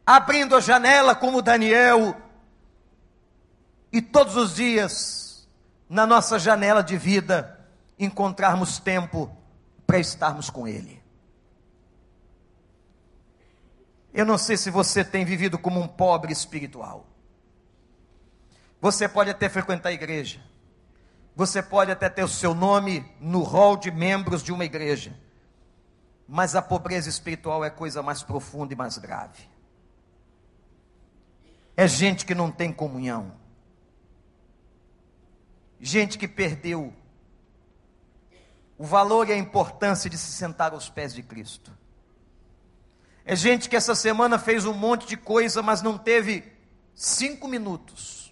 abrindo 0.05 0.55
a 0.55 0.61
janela 0.61 1.13
como 1.13 1.41
Daniel, 1.41 2.15
e 3.91 4.01
todos 4.01 4.35
os 4.35 4.55
dias, 4.55 5.47
na 5.87 6.05
nossa 6.05 6.39
janela 6.39 6.81
de 6.81 6.97
vida, 6.97 7.59
encontrarmos 7.99 8.79
tempo 8.79 9.31
para 9.85 9.99
estarmos 9.99 10.49
com 10.49 10.67
Ele. 10.67 11.04
Eu 14.15 14.25
não 14.25 14.37
sei 14.37 14.55
se 14.55 14.71
você 14.71 15.03
tem 15.03 15.25
vivido 15.25 15.59
como 15.59 15.77
um 15.77 15.89
pobre 15.89 16.31
espiritual. 16.31 17.05
Você 18.79 19.09
pode 19.09 19.29
até 19.29 19.49
frequentar 19.49 19.89
a 19.89 19.91
igreja. 19.91 20.41
Você 21.35 21.61
pode 21.61 21.91
até 21.91 22.07
ter 22.07 22.23
o 22.23 22.27
seu 22.29 22.55
nome 22.55 23.05
no 23.19 23.41
rol 23.43 23.75
de 23.75 23.91
membros 23.91 24.41
de 24.41 24.53
uma 24.53 24.63
igreja. 24.63 25.13
Mas 26.25 26.55
a 26.55 26.61
pobreza 26.61 27.09
espiritual 27.09 27.65
é 27.65 27.69
coisa 27.69 28.01
mais 28.01 28.23
profunda 28.23 28.73
e 28.73 28.77
mais 28.77 28.97
grave. 28.97 29.49
É 31.75 31.85
gente 31.85 32.25
que 32.25 32.33
não 32.33 32.49
tem 32.49 32.71
comunhão. 32.71 33.33
Gente 35.77 36.17
que 36.17 36.25
perdeu 36.25 36.93
o 38.77 38.85
valor 38.85 39.27
e 39.27 39.33
a 39.33 39.37
importância 39.37 40.09
de 40.09 40.17
se 40.17 40.31
sentar 40.31 40.71
aos 40.71 40.89
pés 40.89 41.13
de 41.13 41.21
Cristo. 41.21 41.77
É 43.25 43.35
gente 43.35 43.67
que 43.67 43.75
essa 43.75 43.95
semana 43.95 44.37
fez 44.37 44.65
um 44.65 44.73
monte 44.73 45.07
de 45.07 45.17
coisa, 45.17 45.63
mas 45.63 45.81
não 45.81 45.97
teve 45.97 46.43
cinco 46.93 47.47
minutos 47.47 48.31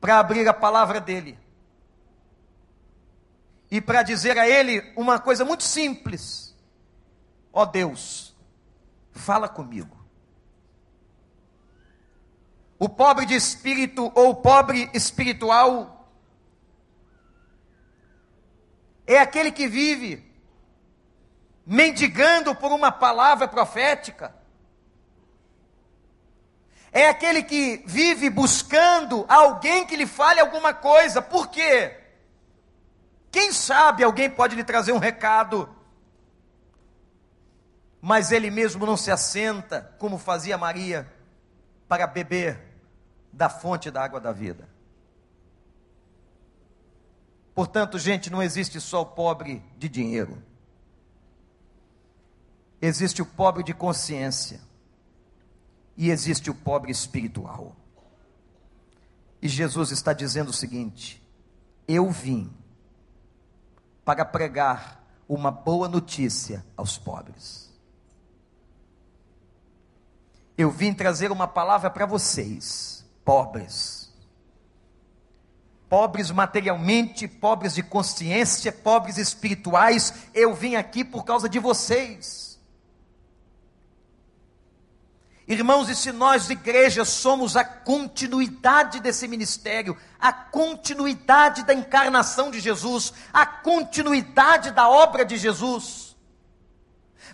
para 0.00 0.20
abrir 0.20 0.48
a 0.48 0.54
palavra 0.54 1.00
dele 1.00 1.36
e 3.68 3.80
para 3.80 4.04
dizer 4.04 4.38
a 4.38 4.48
ele 4.48 4.92
uma 4.96 5.18
coisa 5.18 5.44
muito 5.44 5.64
simples: 5.64 6.56
Ó 7.52 7.62
oh 7.62 7.66
Deus, 7.66 8.36
fala 9.10 9.48
comigo. 9.48 9.98
O 12.78 12.88
pobre 12.88 13.26
de 13.26 13.34
espírito 13.34 14.10
ou 14.14 14.30
o 14.30 14.34
pobre 14.36 14.88
espiritual 14.94 16.08
é 19.06 19.18
aquele 19.18 19.50
que 19.50 19.66
vive 19.66 20.29
mendigando 21.66 22.54
por 22.54 22.72
uma 22.72 22.90
palavra 22.90 23.46
profética. 23.46 24.34
É 26.92 27.08
aquele 27.08 27.42
que 27.42 27.82
vive 27.86 28.28
buscando 28.28 29.24
alguém 29.28 29.86
que 29.86 29.96
lhe 29.96 30.06
fale 30.06 30.40
alguma 30.40 30.74
coisa. 30.74 31.22
Por 31.22 31.48
quê? 31.48 31.96
Quem 33.30 33.52
sabe 33.52 34.02
alguém 34.02 34.28
pode 34.28 34.56
lhe 34.56 34.64
trazer 34.64 34.92
um 34.92 34.98
recado, 34.98 35.68
mas 38.00 38.32
ele 38.32 38.50
mesmo 38.50 38.84
não 38.84 38.96
se 38.96 39.10
assenta, 39.10 39.94
como 39.98 40.18
fazia 40.18 40.58
Maria, 40.58 41.10
para 41.86 42.08
beber 42.08 42.60
da 43.32 43.48
fonte 43.48 43.90
da 43.90 44.02
água 44.02 44.18
da 44.18 44.32
vida. 44.32 44.68
Portanto, 47.54 47.98
gente, 47.98 48.30
não 48.30 48.42
existe 48.42 48.80
só 48.80 49.02
o 49.02 49.06
pobre 49.06 49.62
de 49.76 49.88
dinheiro 49.88 50.49
existe 52.80 53.20
o 53.20 53.26
pobre 53.26 53.62
de 53.62 53.74
consciência 53.74 54.60
e 55.96 56.10
existe 56.10 56.50
o 56.50 56.54
pobre 56.54 56.90
espiritual. 56.90 57.76
E 59.42 59.48
Jesus 59.48 59.90
está 59.90 60.12
dizendo 60.12 60.48
o 60.48 60.54
seguinte: 60.54 61.22
Eu 61.86 62.10
vim 62.10 62.50
para 64.04 64.24
pregar 64.24 65.04
uma 65.28 65.50
boa 65.50 65.88
notícia 65.88 66.64
aos 66.76 66.98
pobres. 66.98 67.70
Eu 70.58 70.70
vim 70.70 70.92
trazer 70.92 71.30
uma 71.30 71.46
palavra 71.46 71.88
para 71.88 72.04
vocês, 72.04 73.04
pobres. 73.24 74.12
Pobres 75.88 76.30
materialmente, 76.30 77.26
pobres 77.26 77.74
de 77.74 77.82
consciência, 77.82 78.70
pobres 78.72 79.16
espirituais. 79.16 80.12
Eu 80.34 80.54
vim 80.54 80.76
aqui 80.76 81.04
por 81.04 81.24
causa 81.24 81.48
de 81.48 81.58
vocês. 81.58 82.49
Irmãos, 85.50 85.88
e 85.88 85.96
se 85.96 86.12
nós, 86.12 86.48
igreja, 86.48 87.04
somos 87.04 87.56
a 87.56 87.64
continuidade 87.64 89.00
desse 89.00 89.26
ministério, 89.26 89.98
a 90.16 90.32
continuidade 90.32 91.64
da 91.64 91.74
encarnação 91.74 92.52
de 92.52 92.60
Jesus, 92.60 93.12
a 93.32 93.44
continuidade 93.44 94.70
da 94.70 94.88
obra 94.88 95.24
de 95.24 95.36
Jesus, 95.36 96.14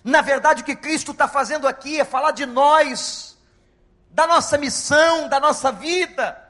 na 0.02 0.22
verdade, 0.22 0.62
o 0.62 0.64
que 0.64 0.74
Cristo 0.74 1.12
está 1.12 1.28
fazendo 1.28 1.68
aqui 1.68 2.00
é 2.00 2.06
falar 2.06 2.30
de 2.30 2.46
nós, 2.46 3.36
da 4.10 4.26
nossa 4.26 4.56
missão, 4.56 5.28
da 5.28 5.38
nossa 5.38 5.70
vida. 5.70 6.42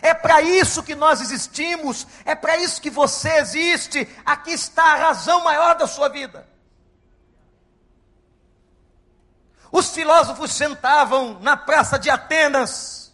É 0.00 0.14
para 0.14 0.40
isso 0.40 0.82
que 0.82 0.94
nós 0.94 1.20
existimos, 1.20 2.06
é 2.24 2.34
para 2.34 2.56
isso 2.56 2.80
que 2.80 2.88
você 2.88 3.28
existe. 3.40 4.08
Aqui 4.24 4.52
está 4.52 4.84
a 4.84 4.96
razão 4.96 5.44
maior 5.44 5.74
da 5.74 5.86
sua 5.86 6.08
vida. 6.08 6.50
Os 9.72 9.90
filósofos 9.90 10.52
sentavam 10.52 11.40
na 11.40 11.56
praça 11.56 11.98
de 11.98 12.10
Atenas 12.10 13.10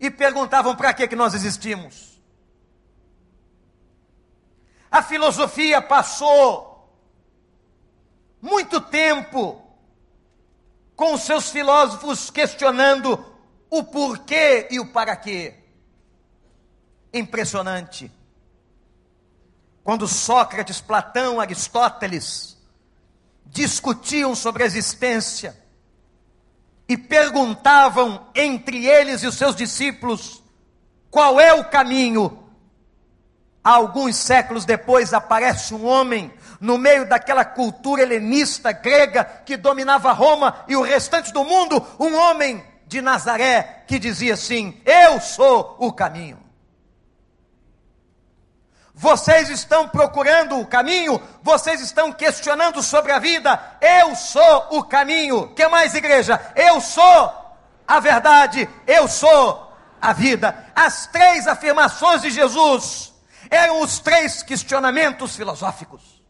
e 0.00 0.10
perguntavam 0.10 0.74
para 0.74 0.94
que, 0.94 1.06
que 1.06 1.14
nós 1.14 1.34
existimos. 1.34 2.18
A 4.90 5.02
filosofia 5.02 5.82
passou 5.82 6.90
muito 8.40 8.80
tempo 8.80 9.62
com 10.94 11.12
os 11.12 11.20
seus 11.20 11.50
filósofos 11.50 12.30
questionando 12.30 13.22
o 13.68 13.84
porquê 13.84 14.66
e 14.70 14.80
o 14.80 14.90
para 14.92 15.14
quê. 15.14 15.62
Impressionante. 17.12 18.10
Quando 19.84 20.08
Sócrates, 20.08 20.80
Platão, 20.80 21.38
Aristóteles 21.38 22.55
discutiam 23.46 24.34
sobre 24.34 24.62
a 24.62 24.66
existência 24.66 25.56
e 26.88 26.96
perguntavam 26.96 28.26
entre 28.34 28.86
eles 28.86 29.22
e 29.22 29.26
os 29.26 29.34
seus 29.34 29.56
discípulos 29.56 30.42
qual 31.10 31.40
é 31.40 31.52
o 31.54 31.64
caminho. 31.64 32.44
Alguns 33.62 34.16
séculos 34.16 34.64
depois 34.64 35.12
aparece 35.12 35.74
um 35.74 35.84
homem 35.86 36.32
no 36.60 36.78
meio 36.78 37.08
daquela 37.08 37.44
cultura 37.44 38.02
helenista 38.02 38.70
grega 38.70 39.24
que 39.24 39.56
dominava 39.56 40.12
Roma 40.12 40.64
e 40.68 40.76
o 40.76 40.82
restante 40.82 41.32
do 41.32 41.44
mundo, 41.44 41.84
um 41.98 42.14
homem 42.14 42.64
de 42.86 43.00
Nazaré 43.00 43.84
que 43.88 43.98
dizia 43.98 44.34
assim: 44.34 44.80
Eu 44.84 45.20
sou 45.20 45.74
o 45.80 45.92
caminho. 45.92 46.45
Vocês 48.98 49.50
estão 49.50 49.86
procurando 49.86 50.58
o 50.58 50.66
caminho, 50.66 51.20
vocês 51.42 51.82
estão 51.82 52.10
questionando 52.10 52.82
sobre 52.82 53.12
a 53.12 53.18
vida. 53.18 53.76
Eu 53.78 54.16
sou 54.16 54.68
o 54.70 54.82
caminho. 54.82 55.48
Que 55.48 55.68
mais, 55.68 55.94
igreja? 55.94 56.40
Eu 56.56 56.80
sou 56.80 57.34
a 57.86 58.00
verdade, 58.00 58.66
eu 58.86 59.06
sou 59.06 59.70
a 60.00 60.14
vida. 60.14 60.72
As 60.74 61.06
três 61.08 61.46
afirmações 61.46 62.22
de 62.22 62.30
Jesus 62.30 63.12
eram 63.50 63.82
os 63.82 63.98
três 63.98 64.42
questionamentos 64.42 65.36
filosóficos. 65.36 66.24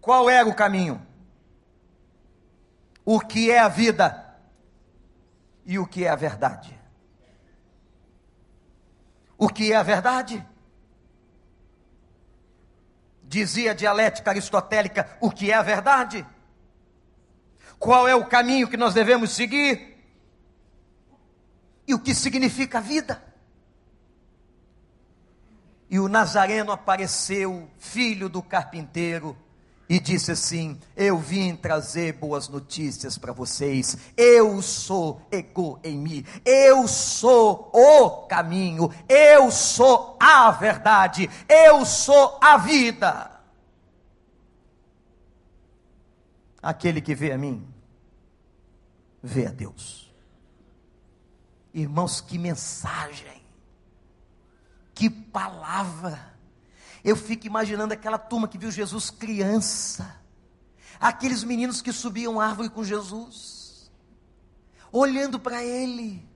Qual 0.00 0.28
era 0.28 0.48
o 0.48 0.54
caminho? 0.54 1.00
O 3.04 3.20
que 3.20 3.52
é 3.52 3.60
a 3.60 3.68
vida? 3.68 4.36
E 5.64 5.78
o 5.78 5.86
que 5.86 6.04
é 6.04 6.10
a 6.10 6.16
verdade? 6.16 6.83
O 9.44 9.48
que 9.48 9.72
é 9.72 9.76
a 9.76 9.82
verdade. 9.82 10.44
Dizia 13.22 13.72
a 13.72 13.74
dialética 13.74 14.30
aristotélica 14.30 15.18
o 15.20 15.30
que 15.30 15.50
é 15.50 15.54
a 15.54 15.62
verdade. 15.62 16.26
Qual 17.78 18.08
é 18.08 18.14
o 18.14 18.26
caminho 18.26 18.68
que 18.68 18.76
nós 18.76 18.94
devemos 18.94 19.32
seguir? 19.32 19.98
E 21.86 21.92
o 21.92 21.98
que 21.98 22.14
significa 22.14 22.78
a 22.78 22.80
vida? 22.80 23.22
E 25.90 25.98
o 25.98 26.08
Nazareno 26.08 26.72
apareceu, 26.72 27.70
filho 27.78 28.30
do 28.30 28.42
carpinteiro, 28.42 29.36
e 29.88 30.00
disse 30.00 30.32
assim: 30.32 30.80
Eu 30.96 31.18
vim 31.18 31.54
trazer 31.54 32.14
boas 32.14 32.48
notícias 32.48 33.18
para 33.18 33.32
vocês. 33.32 33.96
Eu 34.16 34.62
sou 34.62 35.20
ego 35.30 35.78
em 35.84 35.98
mim. 35.98 36.24
Eu 36.44 36.88
sou 36.88 37.70
o 37.72 38.26
caminho. 38.26 38.90
Eu 39.08 39.50
sou 39.50 40.16
a 40.18 40.50
verdade. 40.50 41.28
Eu 41.48 41.84
sou 41.84 42.38
a 42.40 42.56
vida. 42.56 43.30
Aquele 46.62 47.02
que 47.02 47.14
vê 47.14 47.30
a 47.32 47.36
mim, 47.36 47.66
vê 49.22 49.46
a 49.46 49.50
Deus. 49.50 50.10
Irmãos, 51.74 52.22
que 52.22 52.38
mensagem, 52.38 53.42
que 54.94 55.10
palavra 55.10 56.33
eu 57.04 57.14
fico 57.14 57.46
imaginando 57.46 57.92
aquela 57.92 58.18
turma 58.18 58.48
que 58.48 58.56
viu 58.56 58.70
Jesus 58.70 59.10
criança, 59.10 60.18
aqueles 60.98 61.44
meninos 61.44 61.82
que 61.82 61.92
subiam 61.92 62.40
árvore 62.40 62.70
com 62.70 62.82
Jesus, 62.82 63.92
olhando 64.90 65.38
para 65.38 65.62
ele, 65.62 66.26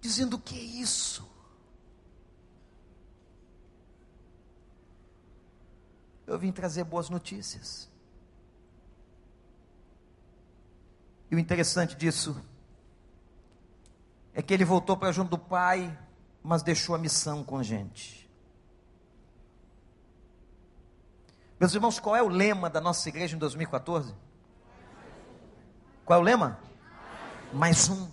dizendo: 0.00 0.34
O 0.34 0.40
que 0.40 0.58
é 0.58 0.62
isso? 0.62 1.24
Eu 6.26 6.36
vim 6.36 6.50
trazer 6.50 6.82
boas 6.82 7.08
notícias. 7.08 7.88
E 11.30 11.36
o 11.36 11.38
interessante 11.38 11.94
disso 11.94 12.36
é 14.34 14.42
que 14.42 14.52
ele 14.52 14.64
voltou 14.64 14.96
para 14.96 15.12
junto 15.12 15.30
do 15.30 15.38
Pai, 15.38 15.96
mas 16.42 16.64
deixou 16.64 16.96
a 16.96 16.98
missão 16.98 17.44
com 17.44 17.58
a 17.58 17.62
gente. 17.62 18.25
Meus 21.58 21.74
irmãos, 21.74 21.98
qual 21.98 22.14
é 22.14 22.22
o 22.22 22.28
lema 22.28 22.68
da 22.68 22.80
nossa 22.80 23.08
igreja 23.08 23.34
em 23.34 23.38
2014? 23.38 24.14
Qual 26.04 26.18
é 26.18 26.22
o 26.22 26.24
lema? 26.24 26.60
Mais 27.52 27.88
um. 27.88 28.08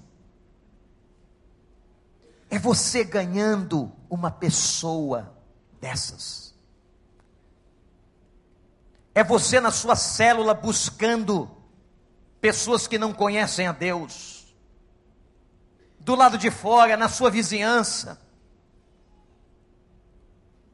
É 2.49 2.57
você 2.57 3.03
ganhando 3.03 3.91
uma 4.09 4.31
pessoa 4.31 5.35
dessas. 5.81 6.55
É 9.13 9.23
você 9.23 9.59
na 9.59 9.71
sua 9.71 9.95
célula 9.95 10.53
buscando 10.53 11.51
pessoas 12.39 12.87
que 12.87 12.97
não 12.97 13.13
conhecem 13.13 13.67
a 13.67 13.73
Deus. 13.73 14.55
Do 15.99 16.15
lado 16.15 16.37
de 16.37 16.49
fora, 16.49 16.95
na 16.95 17.09
sua 17.09 17.29
vizinhança, 17.29 18.19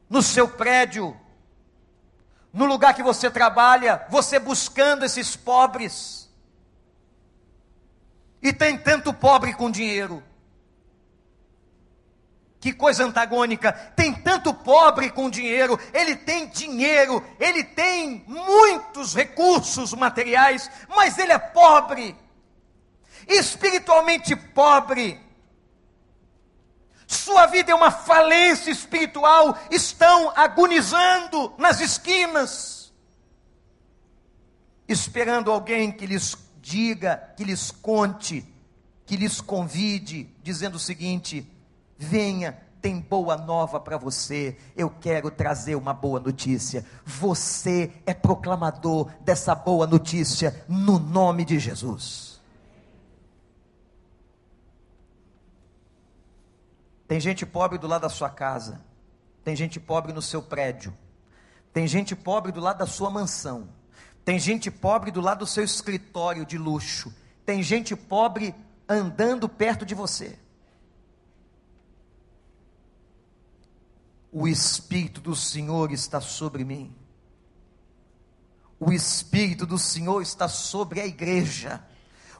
no 0.08 0.22
seu 0.22 0.48
prédio, 0.48 1.19
no 2.52 2.64
lugar 2.64 2.94
que 2.94 3.02
você 3.02 3.30
trabalha, 3.30 4.04
você 4.08 4.38
buscando 4.38 5.04
esses 5.04 5.36
pobres. 5.36 6.28
E 8.42 8.52
tem 8.52 8.76
tanto 8.76 9.12
pobre 9.12 9.54
com 9.54 9.70
dinheiro. 9.70 10.22
Que 12.58 12.72
coisa 12.72 13.04
antagônica. 13.04 13.72
Tem 13.72 14.12
tanto 14.12 14.52
pobre 14.52 15.10
com 15.10 15.30
dinheiro, 15.30 15.78
ele 15.94 16.14
tem 16.16 16.48
dinheiro, 16.48 17.24
ele 17.38 17.64
tem 17.64 18.24
muitos 18.26 19.14
recursos 19.14 19.94
materiais, 19.94 20.70
mas 20.88 21.16
ele 21.18 21.32
é 21.32 21.38
pobre. 21.38 22.16
Espiritualmente 23.26 24.34
pobre 24.34 25.29
sua 27.10 27.44
vida 27.46 27.72
é 27.72 27.74
uma 27.74 27.90
falência 27.90 28.70
espiritual, 28.70 29.58
estão 29.68 30.32
agonizando 30.36 31.52
nas 31.58 31.80
esquinas, 31.80 32.92
esperando 34.86 35.50
alguém 35.50 35.90
que 35.90 36.06
lhes 36.06 36.38
diga, 36.62 37.16
que 37.36 37.42
lhes 37.42 37.72
conte, 37.72 38.46
que 39.04 39.16
lhes 39.16 39.40
convide, 39.40 40.32
dizendo 40.40 40.76
o 40.76 40.78
seguinte: 40.78 41.44
venha, 41.98 42.56
tem 42.80 43.00
boa 43.00 43.36
nova 43.36 43.80
para 43.80 43.98
você. 43.98 44.56
Eu 44.76 44.88
quero 44.88 45.32
trazer 45.32 45.74
uma 45.74 45.92
boa 45.92 46.20
notícia. 46.20 46.86
Você 47.04 47.90
é 48.06 48.14
proclamador 48.14 49.10
dessa 49.20 49.52
boa 49.52 49.84
notícia 49.84 50.64
no 50.68 50.96
nome 51.00 51.44
de 51.44 51.58
Jesus. 51.58 52.29
Tem 57.10 57.18
gente 57.18 57.44
pobre 57.44 57.76
do 57.76 57.88
lado 57.88 58.02
da 58.02 58.08
sua 58.08 58.30
casa. 58.30 58.80
Tem 59.42 59.56
gente 59.56 59.80
pobre 59.80 60.12
no 60.12 60.22
seu 60.22 60.40
prédio. 60.40 60.96
Tem 61.72 61.84
gente 61.84 62.14
pobre 62.14 62.52
do 62.52 62.60
lado 62.60 62.78
da 62.78 62.86
sua 62.86 63.10
mansão. 63.10 63.68
Tem 64.24 64.38
gente 64.38 64.70
pobre 64.70 65.10
do 65.10 65.20
lado 65.20 65.40
do 65.40 65.46
seu 65.46 65.64
escritório 65.64 66.46
de 66.46 66.56
luxo. 66.56 67.12
Tem 67.44 67.64
gente 67.64 67.96
pobre 67.96 68.54
andando 68.88 69.48
perto 69.48 69.84
de 69.84 69.92
você. 69.92 70.38
O 74.30 74.46
Espírito 74.46 75.20
do 75.20 75.34
Senhor 75.34 75.90
está 75.90 76.20
sobre 76.20 76.64
mim. 76.64 76.94
O 78.78 78.92
Espírito 78.92 79.66
do 79.66 79.78
Senhor 79.78 80.22
está 80.22 80.46
sobre 80.46 81.00
a 81.00 81.06
igreja. 81.08 81.84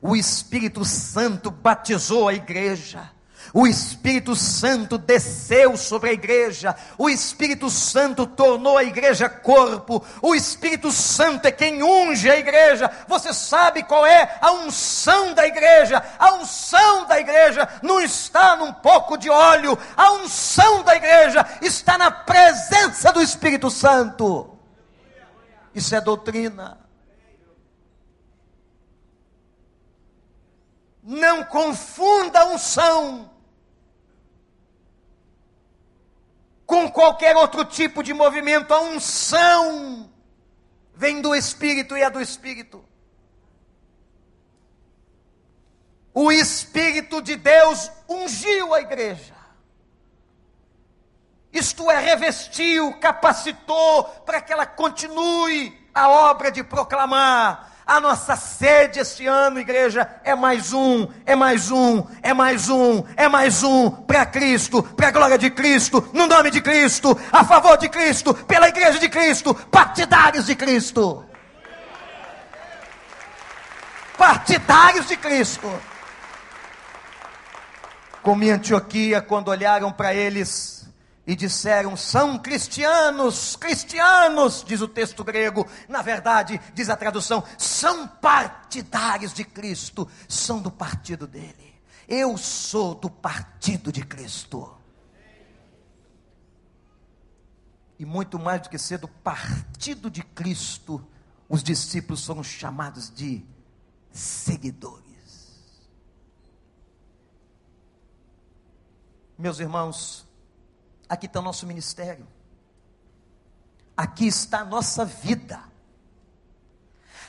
O 0.01 0.15
Espírito 0.15 0.85
Santo 0.85 1.51
batizou 1.51 2.29
a 2.29 2.35
igreja. 2.35 3.11
O 3.53 3.67
Espírito 3.67 4.37
Santo 4.37 4.97
desceu 4.97 5.77
sobre 5.77 6.11
a 6.11 6.13
igreja, 6.13 6.77
o 6.97 7.11
Espírito 7.11 7.69
Santo 7.69 8.25
tornou 8.25 8.79
a 8.79 8.85
igreja 8.85 9.29
corpo, 9.29 10.05
o 10.23 10.35
Espírito 10.35 10.93
Santo 10.93 11.47
é 11.47 11.53
quem 11.53 11.83
unge 11.83 12.31
a 12.31 12.37
igreja. 12.37 12.91
Você 13.09 13.35
sabe 13.35 13.83
qual 13.83 14.07
é 14.07 14.39
a 14.41 14.53
unção 14.53 15.35
da 15.35 15.47
igreja? 15.47 16.03
A 16.19 16.35
unção 16.35 17.07
da 17.07 17.19
igreja 17.19 17.69
não 17.83 18.01
está 18.01 18.57
num 18.57 18.73
pouco 18.73 19.17
de 19.17 19.29
óleo, 19.29 19.77
a 19.97 20.13
unção 20.13 20.85
da 20.85 20.95
igreja 20.95 21.45
está 21.61 21.99
na 21.99 22.11
presença 22.11 23.13
do 23.13 23.21
Espírito 23.21 23.69
Santo. 23.69 24.57
Isso 25.75 25.95
é 25.95 26.01
doutrina. 26.01 26.79
Não 31.03 31.43
confunda 31.43 32.41
a 32.41 32.45
unção 32.47 33.30
com 36.91 37.01
qualquer 37.01 37.37
outro 37.37 37.65
tipo 37.65 38.03
de 38.03 38.13
movimento. 38.13 38.75
A 38.75 38.81
unção 38.81 40.11
vem 40.95 41.21
do 41.21 41.35
Espírito 41.35 41.97
e 41.97 42.03
é 42.03 42.11
do 42.11 42.21
Espírito. 42.21 42.85
O 46.13 46.33
Espírito 46.33 47.23
de 47.23 47.37
Deus 47.37 47.91
ungiu 48.09 48.75
a 48.75 48.81
igreja. 48.81 49.35
Isto 51.53 51.91
é, 51.91 51.99
revestiu, 51.99 52.95
capacitou 52.99 54.05
para 54.25 54.41
que 54.41 54.53
ela 54.53 54.67
continue 54.67 55.89
a 55.95 56.09
obra 56.09 56.51
de 56.51 56.63
proclamar 56.63 57.70
a 57.91 57.99
nossa 57.99 58.37
sede 58.37 59.01
esse 59.01 59.27
ano, 59.27 59.59
igreja, 59.59 60.09
é 60.23 60.33
mais 60.33 60.73
um, 60.73 61.09
é 61.27 61.35
mais 61.35 61.73
um, 61.73 62.07
é 62.23 62.33
mais 62.33 62.69
um, 62.69 63.03
é 63.17 63.27
mais 63.27 63.65
um 63.65 63.91
para 63.91 64.25
Cristo, 64.25 64.81
para 64.81 65.09
a 65.09 65.11
glória 65.11 65.37
de 65.37 65.51
Cristo, 65.51 66.09
no 66.13 66.29
nome 66.29 66.53
de 66.53 66.61
Cristo, 66.61 67.19
a 67.33 67.43
favor 67.43 67.77
de 67.77 67.89
Cristo, 67.89 68.33
pela 68.33 68.69
igreja 68.69 68.97
de 69.01 69.09
Cristo, 69.09 69.53
partidários 69.53 70.47
de 70.47 70.55
Cristo. 70.55 71.25
Partidários 74.17 75.09
de 75.09 75.17
Cristo. 75.17 75.69
Como 78.23 78.45
em 78.45 78.53
Antioquia, 78.53 79.21
quando 79.21 79.49
olharam 79.49 79.91
para 79.91 80.15
eles, 80.15 80.80
e 81.31 81.37
disseram: 81.37 81.97
são 81.97 82.37
cristianos, 82.37 83.55
cristianos, 83.55 84.65
diz 84.67 84.81
o 84.81 84.89
texto 84.89 85.23
grego. 85.23 85.65
Na 85.89 86.03
verdade, 86.03 86.61
diz 86.75 86.91
a 86.91 86.97
tradução: 86.97 87.45
são 87.57 88.09
partidários 88.09 89.33
de 89.33 89.45
Cristo, 89.45 90.11
são 90.29 90.61
do 90.61 90.73
partido 90.73 91.29
dele. 91.29 91.81
Eu 92.09 92.37
sou 92.37 92.97
do 92.97 93.09
partido 93.09 93.93
de 93.93 94.05
Cristo. 94.05 94.77
E 97.97 98.05
muito 98.05 98.37
mais 98.37 98.63
do 98.63 98.69
que 98.69 98.79
ser 98.79 98.99
do 98.99 99.07
partido 99.07 100.11
de 100.11 100.25
Cristo, 100.25 101.07
os 101.49 101.63
discípulos 101.63 102.27
foram 102.27 102.43
chamados 102.43 103.09
de 103.09 103.45
seguidores. 104.11 105.07
Meus 109.39 109.61
irmãos, 109.61 110.29
Aqui 111.11 111.27
está 111.27 111.41
o 111.41 111.43
nosso 111.43 111.67
ministério. 111.67 112.25
Aqui 113.97 114.29
está 114.29 114.61
a 114.61 114.65
nossa 114.65 115.05
vida. 115.05 115.61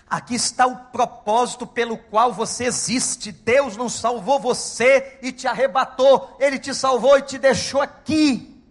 Aqui 0.07 0.35
está 0.35 0.67
o 0.67 0.77
propósito 0.91 1.65
pelo 1.65 1.97
qual 1.97 2.31
você 2.31 2.65
existe. 2.65 3.31
Deus 3.31 3.75
não 3.75 3.89
salvou 3.89 4.39
você 4.39 5.17
e 5.23 5.31
te 5.31 5.47
arrebatou, 5.47 6.37
Ele 6.39 6.59
te 6.59 6.75
salvou 6.75 7.17
e 7.17 7.23
te 7.23 7.39
deixou 7.39 7.81
aqui. 7.81 8.63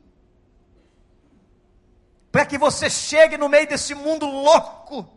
Para 2.30 2.46
que 2.46 2.56
você 2.56 2.88
chegue 2.88 3.36
no 3.36 3.48
meio 3.48 3.66
desse 3.66 3.96
mundo 3.96 4.26
louco. 4.26 5.08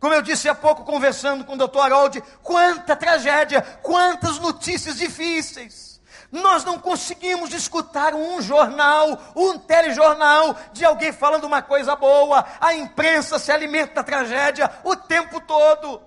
Como 0.00 0.14
eu 0.14 0.22
disse 0.22 0.48
há 0.48 0.54
pouco, 0.54 0.82
conversando 0.84 1.44
com 1.44 1.52
o 1.52 1.58
doutor 1.58 1.80
Harold, 1.80 2.22
quanta 2.42 2.96
tragédia, 2.96 3.60
quantas 3.82 4.38
notícias 4.38 4.96
difíceis. 4.96 5.91
Nós 6.32 6.64
não 6.64 6.78
conseguimos 6.78 7.52
escutar 7.52 8.14
um 8.14 8.40
jornal, 8.40 9.20
um 9.36 9.58
telejornal 9.58 10.56
de 10.72 10.82
alguém 10.82 11.12
falando 11.12 11.44
uma 11.44 11.60
coisa 11.60 11.94
boa. 11.94 12.42
A 12.58 12.72
imprensa 12.72 13.38
se 13.38 13.52
alimenta 13.52 13.96
da 13.96 14.02
tragédia 14.02 14.70
o 14.82 14.96
tempo 14.96 15.38
todo. 15.42 16.00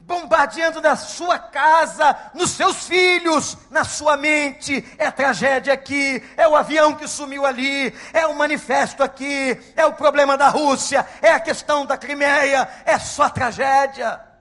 Bombardeando 0.00 0.80
na 0.80 0.96
sua 0.96 1.38
casa, 1.38 2.16
nos 2.32 2.52
seus 2.52 2.86
filhos, 2.86 3.58
na 3.70 3.84
sua 3.84 4.16
mente. 4.16 4.82
É 4.96 5.10
tragédia 5.10 5.74
aqui, 5.74 6.22
é 6.34 6.48
o 6.48 6.56
avião 6.56 6.94
que 6.94 7.06
sumiu 7.06 7.44
ali, 7.44 7.94
é 8.10 8.26
o 8.26 8.34
manifesto 8.34 9.02
aqui, 9.02 9.60
é 9.76 9.84
o 9.84 9.92
problema 9.92 10.34
da 10.38 10.48
Rússia, 10.48 11.06
é 11.20 11.30
a 11.30 11.40
questão 11.40 11.84
da 11.84 11.98
Crimeia, 11.98 12.66
é 12.86 12.98
só 12.98 13.28
tragédia. 13.28 14.33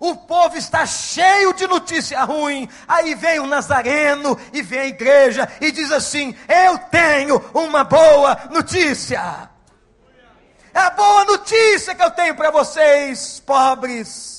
O 0.00 0.14
povo 0.14 0.56
está 0.56 0.86
cheio 0.86 1.52
de 1.52 1.66
notícia 1.66 2.22
ruim. 2.22 2.68
Aí 2.86 3.14
vem 3.14 3.40
o 3.40 3.46
Nazareno 3.46 4.38
e 4.52 4.62
vem 4.62 4.78
a 4.80 4.86
igreja 4.86 5.48
e 5.60 5.72
diz 5.72 5.90
assim: 5.90 6.36
Eu 6.48 6.78
tenho 6.78 7.38
uma 7.52 7.84
boa 7.84 8.38
notícia. 8.50 9.50
É 10.72 10.78
a 10.78 10.90
boa 10.90 11.24
notícia 11.24 11.94
que 11.94 12.02
eu 12.02 12.10
tenho 12.10 12.36
para 12.36 12.50
vocês, 12.50 13.42
pobres 13.44 14.38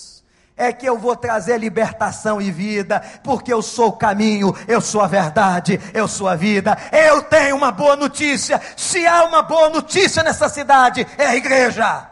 é 0.59 0.73
que 0.73 0.85
eu 0.85 0.97
vou 0.97 1.15
trazer 1.15 1.57
libertação 1.57 2.41
e 2.41 2.51
vida, 2.51 3.01
porque 3.23 3.51
eu 3.51 3.61
sou 3.61 3.87
o 3.87 3.93
caminho, 3.93 4.53
eu 4.67 4.81
sou 4.81 4.99
a 4.99 5.07
verdade, 5.07 5.79
eu 5.93 6.05
sou 6.05 6.27
a 6.27 6.35
vida. 6.35 6.77
Eu 6.91 7.23
tenho 7.23 7.55
uma 7.55 7.71
boa 7.71 7.95
notícia. 7.95 8.61
Se 8.75 9.07
há 9.07 9.23
uma 9.23 9.41
boa 9.41 9.69
notícia 9.69 10.21
nessa 10.21 10.49
cidade, 10.49 11.07
é 11.17 11.27
a 11.27 11.35
igreja. 11.35 12.08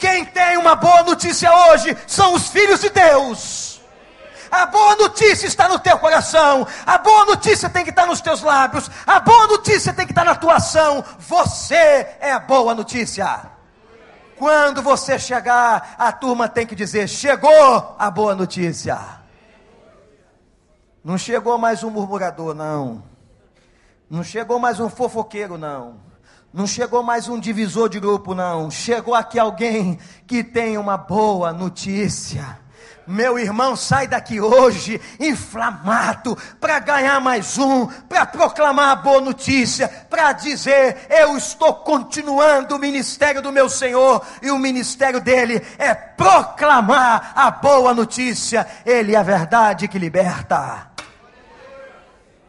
Quem 0.00 0.24
tem 0.24 0.56
uma 0.56 0.74
boa 0.74 1.02
notícia 1.02 1.54
hoje 1.54 1.94
são 2.06 2.32
os 2.32 2.48
filhos 2.48 2.80
de 2.80 2.88
Deus. 2.88 3.82
A 4.50 4.64
boa 4.64 4.96
notícia 4.96 5.46
está 5.46 5.68
no 5.68 5.78
teu 5.78 5.98
coração. 5.98 6.66
A 6.86 6.96
boa 6.96 7.26
notícia 7.26 7.68
tem 7.68 7.84
que 7.84 7.90
estar 7.90 8.06
nos 8.06 8.22
teus 8.22 8.40
lábios. 8.40 8.90
A 9.06 9.20
boa 9.20 9.46
notícia 9.46 9.92
tem 9.92 10.06
que 10.06 10.12
estar 10.12 10.24
na 10.24 10.34
tua 10.34 10.56
ação. 10.56 11.04
Você 11.18 11.74
é 12.18 12.32
a 12.32 12.40
boa 12.40 12.74
notícia. 12.74 13.42
Quando 14.36 14.80
você 14.80 15.18
chegar, 15.18 15.94
a 15.98 16.10
turma 16.10 16.48
tem 16.48 16.66
que 16.66 16.74
dizer: 16.74 17.06
chegou 17.06 17.94
a 17.98 18.10
boa 18.10 18.34
notícia. 18.34 18.98
Não 21.04 21.18
chegou 21.18 21.58
mais 21.58 21.84
um 21.84 21.90
murmurador, 21.90 22.54
não. 22.54 23.02
Não 24.08 24.24
chegou 24.24 24.58
mais 24.58 24.80
um 24.80 24.88
fofoqueiro, 24.88 25.58
não. 25.58 26.09
Não 26.52 26.66
chegou 26.66 27.00
mais 27.00 27.28
um 27.28 27.38
divisor 27.38 27.88
de 27.88 28.00
grupo, 28.00 28.34
não. 28.34 28.70
Chegou 28.72 29.14
aqui 29.14 29.38
alguém 29.38 29.98
que 30.26 30.42
tem 30.42 30.76
uma 30.76 30.96
boa 30.96 31.52
notícia. 31.52 32.58
Meu 33.06 33.38
irmão, 33.38 33.76
sai 33.76 34.08
daqui 34.08 34.40
hoje 34.40 35.00
inflamado 35.18 36.36
para 36.60 36.78
ganhar 36.80 37.20
mais 37.20 37.56
um, 37.56 37.86
para 37.86 38.26
proclamar 38.26 38.90
a 38.90 38.96
boa 38.96 39.20
notícia, 39.20 39.88
para 39.88 40.32
dizer: 40.32 41.06
eu 41.08 41.36
estou 41.36 41.72
continuando 41.72 42.74
o 42.74 42.80
ministério 42.80 43.40
do 43.40 43.52
meu 43.52 43.68
Senhor 43.68 44.24
e 44.42 44.50
o 44.50 44.58
ministério 44.58 45.20
dele 45.20 45.64
é 45.78 45.94
proclamar 45.94 47.32
a 47.34 47.50
boa 47.50 47.94
notícia. 47.94 48.66
Ele 48.84 49.14
é 49.14 49.18
a 49.18 49.22
verdade 49.22 49.86
que 49.86 49.98
liberta. 49.98 50.90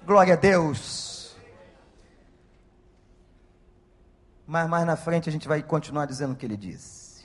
Glória 0.06 0.34
a 0.34 0.38
Deus. 0.38 1.11
Mas 4.52 4.68
mais 4.68 4.86
na 4.86 4.98
frente 4.98 5.30
a 5.30 5.32
gente 5.32 5.48
vai 5.48 5.64
continuar 5.64 6.06
dizendo 6.06 6.34
o 6.34 6.36
que 6.36 6.46
ele 6.46 6.58
disse. 6.58 7.24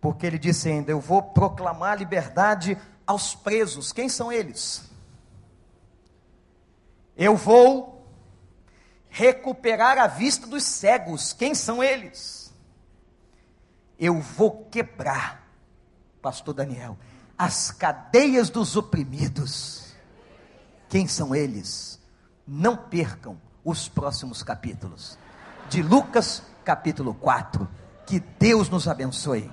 Porque 0.00 0.24
ele 0.24 0.38
disse 0.38 0.68
ainda: 0.68 0.92
Eu 0.92 1.00
vou 1.00 1.20
proclamar 1.20 1.98
liberdade 1.98 2.78
aos 3.04 3.34
presos. 3.34 3.90
Quem 3.90 4.08
são 4.08 4.30
eles? 4.30 4.88
Eu 7.16 7.34
vou 7.36 8.06
recuperar 9.08 9.98
a 9.98 10.06
vista 10.06 10.46
dos 10.46 10.62
cegos. 10.62 11.32
Quem 11.32 11.56
são 11.56 11.82
eles? 11.82 12.54
Eu 13.98 14.20
vou 14.20 14.66
quebrar, 14.66 15.44
Pastor 16.22 16.54
Daniel, 16.54 16.96
as 17.36 17.72
cadeias 17.72 18.48
dos 18.48 18.76
oprimidos. 18.76 19.92
Quem 20.88 21.08
são 21.08 21.34
eles? 21.34 21.98
Não 22.46 22.76
percam 22.76 23.36
os 23.64 23.88
próximos 23.88 24.44
capítulos 24.44 25.18
de 25.72 25.82
Lucas 25.82 26.42
capítulo 26.62 27.14
4. 27.14 27.66
Que 28.06 28.20
Deus 28.38 28.68
nos 28.68 28.86
abençoe. 28.86 29.50